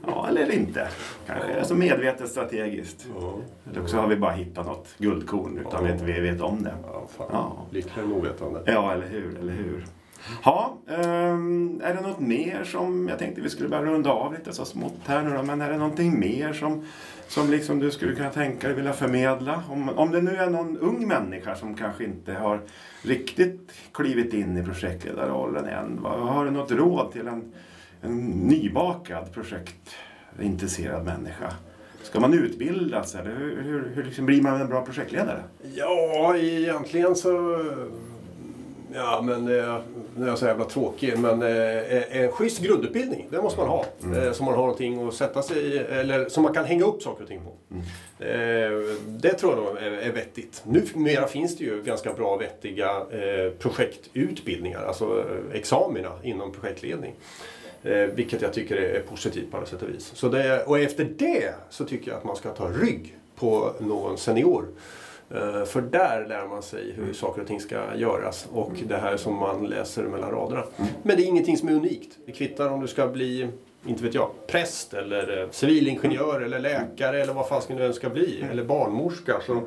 Ja, 0.07 0.27
eller 0.29 0.51
inte. 0.51 0.87
Kanske 1.27 1.59
alltså 1.59 1.75
medvetet 1.75 2.29
strategiskt. 2.29 3.07
Ja. 3.19 3.39
Eller 3.71 3.81
också 3.81 3.97
har 3.97 4.07
vi 4.07 4.15
bara 4.15 4.31
hittat 4.31 4.65
något 4.65 4.95
guldkorn 4.97 5.57
utan 5.57 5.85
Ja. 5.85 5.93
att 5.93 6.01
vi 6.01 6.19
vet 6.19 6.41
om 6.41 6.63
det. 6.63 6.73
Ja, 6.83 7.07
fan. 7.17 7.27
Ja. 7.31 7.65
Lyckligare 7.71 8.01
än 8.05 8.11
ovetande. 8.13 8.63
Ja, 8.65 8.93
eller 8.93 9.07
hur, 9.07 9.39
eller 9.39 9.53
hur. 9.53 9.85
Ja, 10.43 10.77
ehm, 10.87 11.81
är 11.83 11.93
det 11.93 12.01
något 12.01 12.19
mer 12.19 12.63
som, 12.63 13.07
jag 13.07 13.19
tänkte 13.19 13.41
vi 13.41 13.49
skulle 13.49 13.69
börja 13.69 13.83
runda 13.83 14.09
av 14.09 14.33
lite 14.33 14.53
så 14.53 14.65
smått 14.65 14.99
här 15.05 15.23
nu 15.23 15.35
då, 15.35 15.43
men 15.43 15.61
är 15.61 15.71
det 15.71 15.77
någonting 15.77 16.19
mer 16.19 16.53
som, 16.53 16.85
som 17.27 17.51
liksom 17.51 17.79
du 17.79 17.91
skulle 17.91 18.15
kunna 18.15 18.29
tänka 18.29 18.67
dig 18.67 18.75
vilja 18.75 18.93
förmedla? 18.93 19.63
Om, 19.69 19.89
om 19.89 20.11
det 20.11 20.21
nu 20.21 20.35
är 20.35 20.49
någon 20.49 20.77
ung 20.77 21.07
människa 21.07 21.55
som 21.55 21.75
kanske 21.75 22.03
inte 22.03 22.33
har 22.33 22.61
riktigt 23.01 23.71
klivit 23.91 24.33
in 24.33 24.57
i 24.57 24.63
projektledarrollen 24.63 25.65
än, 25.65 25.99
har 26.03 26.45
du 26.45 26.51
något 26.51 26.71
råd 26.71 27.11
till 27.11 27.27
en, 27.27 27.53
en 28.01 28.29
nybakad 28.29 29.33
projektintresserad 29.33 31.05
människa? 31.05 31.53
Ska 32.03 32.19
man 32.19 32.33
utbildas 32.33 33.15
eller 33.15 33.35
hur, 33.35 33.61
hur, 33.61 33.91
hur 33.95 34.03
liksom 34.03 34.25
blir 34.25 34.41
man 34.41 34.61
en 34.61 34.67
bra 34.67 34.85
projektledare? 34.85 35.43
Ja, 35.75 36.37
egentligen 36.37 37.15
så... 37.15 37.59
Ja, 38.95 39.21
men 39.23 39.47
eh, 39.59 39.79
nu 40.15 40.25
är 40.25 40.29
jag 40.29 40.37
så 40.37 40.45
jävla 40.45 40.65
tråkig. 40.65 41.17
Men 41.17 41.41
eh, 41.41 42.17
en 42.21 42.31
schysst 42.31 42.59
grundutbildning, 42.59 43.27
det 43.29 43.41
måste 43.41 43.59
man 43.59 43.69
ha. 43.69 43.85
Eh, 44.15 44.31
så 44.31 44.43
man 44.43 44.53
har 44.53 44.61
någonting 44.61 45.07
att 45.07 45.13
sätta 45.13 45.41
sig 45.41 45.57
i, 45.57 45.77
eller 45.77 46.29
som 46.29 46.43
man 46.43 46.53
kan 46.53 46.65
hänga 46.65 46.85
upp 46.85 47.01
saker 47.01 47.23
och 47.23 47.29
ting 47.29 47.41
på. 47.43 47.75
Eh, 48.23 48.71
det 49.07 49.33
tror 49.33 49.53
jag 49.53 49.63
nog 49.63 49.77
är, 49.77 49.91
är 49.91 50.11
vettigt. 50.11 50.63
Numera 50.65 51.27
finns 51.27 51.57
det 51.57 51.63
ju 51.63 51.83
ganska 51.83 52.13
bra 52.13 52.37
vettiga 52.37 52.89
eh, 52.89 53.51
projektutbildningar, 53.59 54.85
alltså 54.85 55.19
eh, 55.19 55.57
examina 55.57 56.11
inom 56.23 56.51
projektledning. 56.51 57.13
Eh, 57.83 57.93
vilket 57.95 58.41
jag 58.41 58.53
tycker 58.53 58.75
är, 58.75 58.93
är 58.93 58.99
positivt 58.99 59.51
på 59.51 59.57
alla 59.57 59.65
sätt 59.65 59.81
och 59.81 59.89
vis. 59.89 60.11
Så 60.15 60.29
det, 60.29 60.63
och 60.63 60.79
efter 60.79 61.03
det 61.17 61.53
så 61.69 61.85
tycker 61.85 62.11
jag 62.11 62.17
att 62.17 62.23
man 62.23 62.35
ska 62.35 62.49
ta 62.49 62.67
rygg 62.67 63.17
på 63.35 63.71
någon 63.79 64.17
senior. 64.17 64.65
Eh, 65.33 65.63
För 65.63 65.81
där 65.81 66.25
lär 66.29 66.47
man 66.47 66.61
sig 66.63 66.91
hur 66.91 67.13
saker 67.13 67.41
och 67.41 67.47
ting 67.47 67.59
ska 67.59 67.95
göras 67.95 68.47
och 68.53 68.71
det 68.87 68.97
här 68.97 69.17
som 69.17 69.35
man 69.35 69.65
läser 69.65 70.03
mellan 70.03 70.31
raderna. 70.31 70.63
Men 71.03 71.17
det 71.17 71.23
är 71.23 71.27
ingenting 71.27 71.57
som 71.57 71.69
är 71.69 71.73
unikt. 71.73 72.17
Det 72.25 72.31
kvittar 72.31 72.69
om 72.69 72.81
du 72.81 72.87
ska 72.87 73.07
bli, 73.07 73.47
inte 73.85 74.03
vet 74.03 74.13
jag, 74.13 74.29
präst 74.47 74.93
eller 74.93 75.41
eh, 75.41 75.49
civilingenjör 75.49 76.41
eller 76.41 76.59
läkare 76.59 77.21
eller 77.21 77.33
vad 77.33 77.47
fan 77.47 77.61
du 77.67 77.85
än 77.85 77.93
ska 77.93 78.09
bli. 78.09 78.45
Eller 78.51 78.63
barnmorska. 78.63 79.41
Så, 79.45 79.61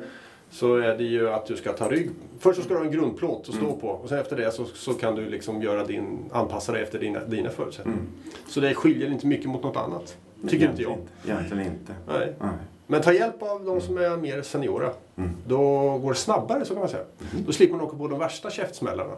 så 0.51 0.75
är 0.75 0.97
det 0.97 1.03
ju 1.03 1.29
att 1.29 1.45
du 1.45 1.55
ska 1.55 1.73
ta 1.73 1.89
rygg. 1.89 2.09
Först 2.39 2.57
så 2.59 2.63
ska 2.65 2.73
du 2.73 2.79
ha 2.79 2.85
en 2.85 2.91
grundplåt 2.91 3.49
att 3.49 3.55
stå 3.55 3.75
på 3.75 3.87
och 3.87 4.09
sen 4.09 4.19
efter 4.19 4.35
det 4.35 4.51
så, 4.51 4.65
så 4.65 4.93
kan 4.93 5.15
du 5.15 5.29
liksom 5.29 5.61
göra 5.61 5.83
din, 5.83 6.19
anpassa 6.31 6.71
dig 6.71 6.83
efter 6.83 6.99
dina, 6.99 7.19
dina 7.25 7.49
förutsättningar. 7.49 7.99
Så 8.47 8.59
det 8.59 8.73
skiljer 8.73 9.11
inte 9.11 9.27
mycket 9.27 9.49
mot 9.49 9.63
något 9.63 9.77
annat. 9.77 10.17
Tycker 10.49 10.69
inte 10.69 10.81
jag. 10.81 10.97
Egentligen 11.25 11.65
inte. 11.65 11.93
Nej. 12.07 12.33
Nej. 12.39 12.49
Men 12.87 13.01
ta 13.01 13.13
hjälp 13.13 13.43
av 13.43 13.65
de 13.65 13.81
som 13.81 13.97
är 13.97 14.17
mer 14.17 14.41
seniora. 14.41 14.91
Mm. 15.15 15.29
Då 15.47 15.57
går 15.97 16.09
det 16.09 16.19
snabbare 16.19 16.65
så 16.65 16.73
kan 16.73 16.79
man 16.79 16.89
säga. 16.89 17.03
Då 17.45 17.51
slipper 17.51 17.75
man 17.75 17.85
åka 17.85 17.97
på 17.97 18.07
de 18.07 18.19
värsta 18.19 18.49
käftsmällarna. 18.49 19.13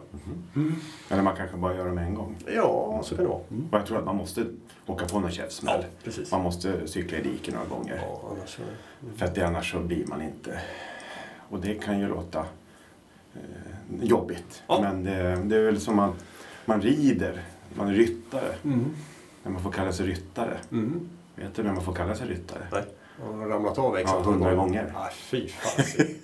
Eller 1.08 1.22
man 1.22 1.36
kanske 1.36 1.56
bara 1.56 1.74
gör 1.74 1.86
det 1.86 1.92
med 1.92 2.04
en 2.04 2.14
gång. 2.14 2.36
Ja, 2.54 3.00
så 3.04 3.16
kan 3.16 3.24
det 3.24 3.28
vara. 3.30 3.40
Och 3.70 3.78
jag 3.78 3.86
tror 3.86 3.98
att 3.98 4.04
man 4.04 4.16
måste 4.16 4.44
åka 4.86 5.04
på 5.04 5.20
någon 5.20 5.30
käftsmäll. 5.30 5.84
Ja. 6.04 6.10
Man 6.30 6.42
måste 6.42 6.88
cykla 6.88 7.18
i 7.18 7.22
diken 7.22 7.54
några 7.54 7.68
gånger. 7.68 7.96
Ja, 7.96 8.20
annars 8.30 8.56
så... 8.56 8.62
För 9.16 9.26
att 9.26 9.34
det 9.34 9.42
annars 9.42 9.72
så 9.72 9.78
blir 9.78 10.06
man 10.06 10.22
inte... 10.22 10.60
Och 11.48 11.60
det 11.60 11.74
kan 11.74 12.00
ju 12.00 12.08
låta 12.08 12.38
eh, 13.34 14.02
jobbigt. 14.02 14.62
Ja. 14.66 14.80
Men 14.82 15.04
det, 15.04 15.42
det 15.44 15.56
är 15.56 15.64
väl 15.64 15.80
som 15.80 15.96
man, 15.96 16.12
man 16.64 16.80
rider, 16.80 17.42
man 17.74 17.88
är 17.88 17.92
ryttare. 17.92 18.54
Mm. 18.64 18.94
När 19.42 19.52
man 19.52 19.62
får 19.62 19.72
kalla 19.72 19.92
sig 19.92 20.06
ryttare. 20.06 20.58
Mm. 20.72 21.08
Vet 21.36 21.54
du 21.54 21.62
när 21.62 21.72
man 21.72 21.84
får 21.84 21.92
kalla 21.92 22.14
sig 22.14 22.28
ryttare? 22.28 22.66
Nej. 22.72 22.84
Har 23.22 23.48
ramlat 23.48 23.78
av 23.78 23.96
x 23.96 24.10
Ja, 24.12 24.22
hundra 24.22 24.54
gånger. 24.54 24.92
Nej, 24.94 25.10
fy 25.12 25.48
fan. 25.48 26.06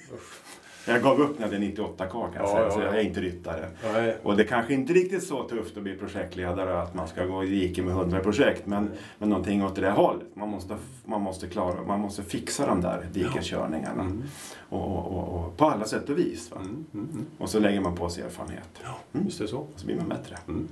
Jag 0.89 1.03
gav 1.03 1.21
upp 1.21 1.39
när 1.39 1.47
jag 1.47 1.53
hade 1.53 1.59
98 1.67 2.07
kvar 2.07 2.29
kan 2.29 2.35
jag 2.35 2.45
Ja, 2.45 2.49
säga, 2.53 2.65
ja, 2.65 2.71
så 2.71 2.81
ja. 2.81 2.85
jag 2.85 2.97
är 2.97 3.01
inte 3.01 3.21
ryttare. 3.21 3.69
Nej. 3.93 4.17
Och 4.23 4.37
det 4.37 4.43
är 4.43 4.47
kanske 4.47 4.75
inte 4.75 4.93
riktigt 4.93 5.23
så 5.27 5.49
tufft 5.49 5.77
att 5.77 5.83
bli 5.83 5.97
projektledare 5.97 6.83
att 6.83 6.95
man 6.95 7.09
ska 7.09 7.25
gå 7.25 7.45
i 7.45 7.47
diket 7.47 7.85
med 7.85 7.93
100 7.95 8.21
projekt, 8.21 8.67
men, 8.67 8.91
men 9.19 9.29
någonting 9.29 9.65
åt 9.65 9.75
det 9.75 9.81
där 9.81 9.91
hållet. 9.91 10.27
Man 10.37 10.49
måste, 10.49 10.77
man 11.05 11.21
måste, 11.21 11.47
klara, 11.47 11.83
man 11.87 12.01
måste 12.01 12.23
fixa 12.23 12.67
de 12.67 12.81
där 12.81 13.07
dikeskörningarna. 13.13 14.03
Mm. 14.03 14.23
Och, 14.69 14.81
och, 14.87 15.07
och, 15.07 15.45
och 15.47 15.57
på 15.57 15.65
alla 15.65 15.85
sätt 15.85 16.09
och 16.09 16.19
vis. 16.19 16.51
Va? 16.51 16.57
Mm. 16.61 16.87
Mm. 16.95 17.27
Och 17.39 17.51
så 17.51 17.59
lägger 17.61 17.81
man 17.81 17.97
på 17.97 18.09
sig 18.09 18.25
erfarenhet. 18.25 18.69
Ja, 18.85 18.97
Mm. 19.15 19.27
är 19.27 19.31
det 19.43 19.49
så. 19.49 19.59
Och 19.59 19.71
så 19.77 19.87
blir 19.87 19.97
man 19.97 20.09
bättre. 20.09 20.37
Mm. 20.49 20.69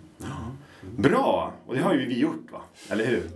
Bra! 0.96 1.52
Och 1.66 1.74
det 1.74 1.80
har 1.80 1.94
ju 1.94 2.06
vi 2.06 2.18
gjort, 2.18 2.52
va? 2.52 2.60
Eller 2.90 3.06
hur? 3.06 3.22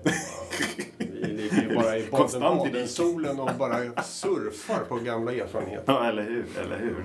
Vi 0.99 1.27
ligger 1.35 1.63
ju 1.69 1.75
bara 1.75 1.88
i 1.99 2.07
Konstant 2.11 2.67
i 2.67 2.71
diket. 2.71 2.91
solen 2.91 3.41
och 3.41 3.51
bara 3.59 4.03
surfar 4.03 4.85
på 4.89 4.97
gamla 4.97 5.33
erfarenheter. 5.33 5.93
Ja, 5.93 6.09
eller 6.09 6.23
hur? 6.23 6.47
Eller 6.65 6.79
hur? 6.79 7.05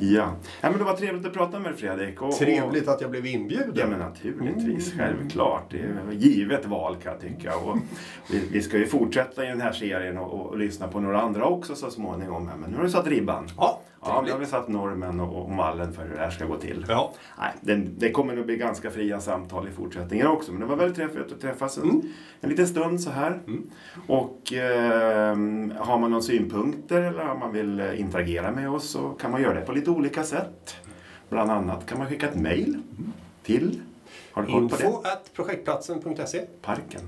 Ja. 0.00 0.36
ja 0.60 0.70
men 0.70 0.78
det 0.78 0.84
var 0.84 0.96
trevligt 0.96 1.26
att 1.26 1.32
prata 1.32 1.58
med 1.58 1.70
dig 1.70 1.78
Fredrik. 1.78 2.22
Och, 2.22 2.32
Trevligt 2.32 2.88
att 2.88 3.00
jag 3.00 3.10
blev 3.10 3.26
inbjuden. 3.26 3.74
Ja 3.74 3.86
men 3.86 3.98
naturligtvis, 3.98 4.92
självklart. 4.92 5.70
Det 5.70 5.78
är 5.78 6.12
ett 6.12 6.22
givet 6.22 6.66
val 6.66 6.96
kan 7.02 7.12
jag 7.12 7.20
tycka. 7.20 7.56
Och 7.56 7.78
vi, 8.30 8.42
vi 8.52 8.62
ska 8.62 8.78
ju 8.78 8.86
fortsätta 8.86 9.44
i 9.44 9.48
den 9.48 9.60
här 9.60 9.72
serien 9.72 10.18
och, 10.18 10.40
och, 10.40 10.58
lyssna 10.58 10.88
på 10.88 11.00
några 11.00 11.20
andra 11.20 11.44
också 11.44 11.74
så 11.74 11.90
småningom. 11.90 12.48
här. 12.48 12.56
Men 12.56 12.70
nu 12.70 12.76
har 12.76 12.84
du 12.84 12.90
satt 12.90 13.06
ribban. 13.06 13.48
Ja, 13.56 13.80
Ja, 14.06 14.22
nu 14.26 14.32
har 14.32 14.38
vi 14.38 14.46
satt 14.46 14.68
normen 14.68 15.20
och, 15.20 15.42
och 15.42 15.50
mallen 15.50 15.92
för 15.92 16.02
hur 16.02 16.14
det 16.14 16.20
här 16.20 16.30
ska 16.30 16.44
gå 16.44 16.56
till. 16.56 16.86
Ja. 16.88 17.12
Nej, 17.38 17.52
det, 17.60 17.74
det 17.74 18.10
kommer 18.10 18.34
nog 18.34 18.46
bli 18.46 18.56
ganska 18.56 18.90
fria 18.90 19.20
samtal 19.20 19.68
i 19.68 19.70
fortsättningen 19.70 20.26
också. 20.26 20.52
Men 20.52 20.60
det 20.60 20.66
var 20.66 20.76
väldigt 20.76 20.96
trevligt 20.96 21.32
att 21.32 21.40
träffas 21.40 21.78
en, 21.78 22.12
en 22.40 22.50
liten 22.50 22.66
stund 22.66 23.00
så 23.00 23.10
här. 23.10 23.40
Och 24.06 24.52
eh, 24.52 25.36
har 25.78 25.98
man 25.98 26.10
några 26.10 26.22
synpunkter 26.22 27.02
eller 27.02 27.28
om 27.28 27.38
man 27.38 27.52
vill 27.52 27.80
eh, 27.80 28.00
interagera 28.00 28.50
med 28.50 28.70
oss 28.70 28.90
så 28.90 29.10
kan 29.10 29.30
man 29.30 29.42
göra 29.42 29.54
det 29.54 29.66
på 29.66 29.72
lite 29.72 29.90
olika 29.90 30.24
sätt. 30.24 30.76
Bland 31.28 31.50
annat 31.50 31.86
kan 31.86 31.98
man 31.98 32.06
skicka 32.08 32.28
ett 32.28 32.36
mejl 32.36 32.82
till, 33.42 33.80
har 34.32 34.42
du 34.42 34.52
koll 34.52 34.68
på 34.68 34.76
det? 34.76 34.84
Info 34.84 34.98
at 35.04 35.30
projektplatsen.se 35.34 36.40
Parken. 36.62 37.00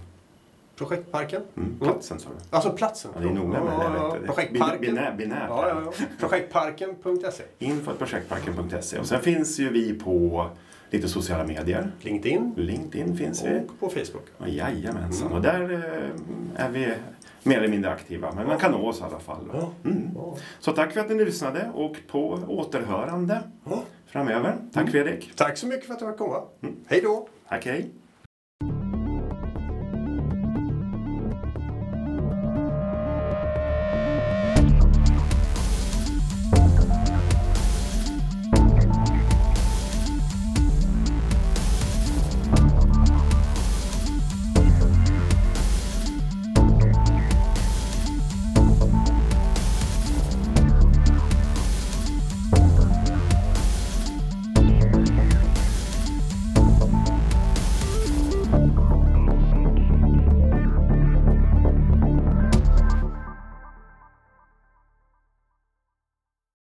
Projektparken. 0.77 1.43
Mm, 1.57 1.79
platsen 1.81 2.19
sa 2.21 2.29
du. 2.29 2.57
Alltså 2.57 2.71
platsen. 2.73 3.11
Ja, 3.15 3.21
det 3.21 3.29
är 3.29 3.33
noga 3.33 3.49
med 3.65 3.73
det. 3.73 3.85
Ja, 3.85 4.17
ja. 4.27 4.35
Projektparken. 4.35 4.81
Binär, 4.81 5.15
binärt. 5.19 5.47
Ja, 5.49 5.69
ja, 5.69 5.83
ja. 5.85 6.07
Projektparken.se. 6.21 7.43
Info 7.59 7.93
projektparken.se. 7.95 8.99
Och 8.99 9.07
sen 9.07 9.21
finns 9.21 9.59
ju 9.59 9.69
vi 9.71 9.95
på 9.99 10.47
lite 10.91 11.09
sociala 11.09 11.45
medier. 11.47 11.93
LinkedIn 12.01 12.55
LinkedIn 12.57 13.17
finns 13.17 13.45
vi. 13.45 13.59
och 13.69 13.81
på 13.81 13.89
Facebook. 13.89 14.25
Och 14.39 14.49
jajamensan. 14.49 15.33
Och 15.33 15.43
där 15.43 15.73
eh, 15.73 16.65
är 16.67 16.71
vi 16.71 16.93
mer 17.43 17.59
eller 17.59 17.69
mindre 17.69 17.91
aktiva. 17.91 18.33
Men 18.33 18.47
man 18.49 18.59
kan 18.59 18.73
nå 18.73 18.89
oss 18.89 19.01
i 19.01 19.03
alla 19.03 19.19
fall. 19.19 19.51
Ja. 19.53 19.71
Mm. 19.85 20.11
Ja. 20.15 20.37
Så 20.61 20.73
tack 20.73 20.93
för 20.93 21.01
att 21.01 21.09
ni 21.09 21.25
lyssnade 21.25 21.71
och 21.75 21.97
på 22.09 22.39
återhörande 22.49 23.41
Ja. 23.65 23.83
framöver. 24.07 24.57
Tack 24.73 24.91
Fredrik. 24.91 25.33
Tack 25.37 25.59
så 25.59 25.67
mycket 25.67 25.87
för 25.87 25.93
att 25.95 26.01
du 26.01 26.07
fick 26.09 26.17
komma. 26.17 26.43
Hej 26.87 27.01
då! 27.01 27.29
Tack 27.49 27.67
hej. 27.67 27.91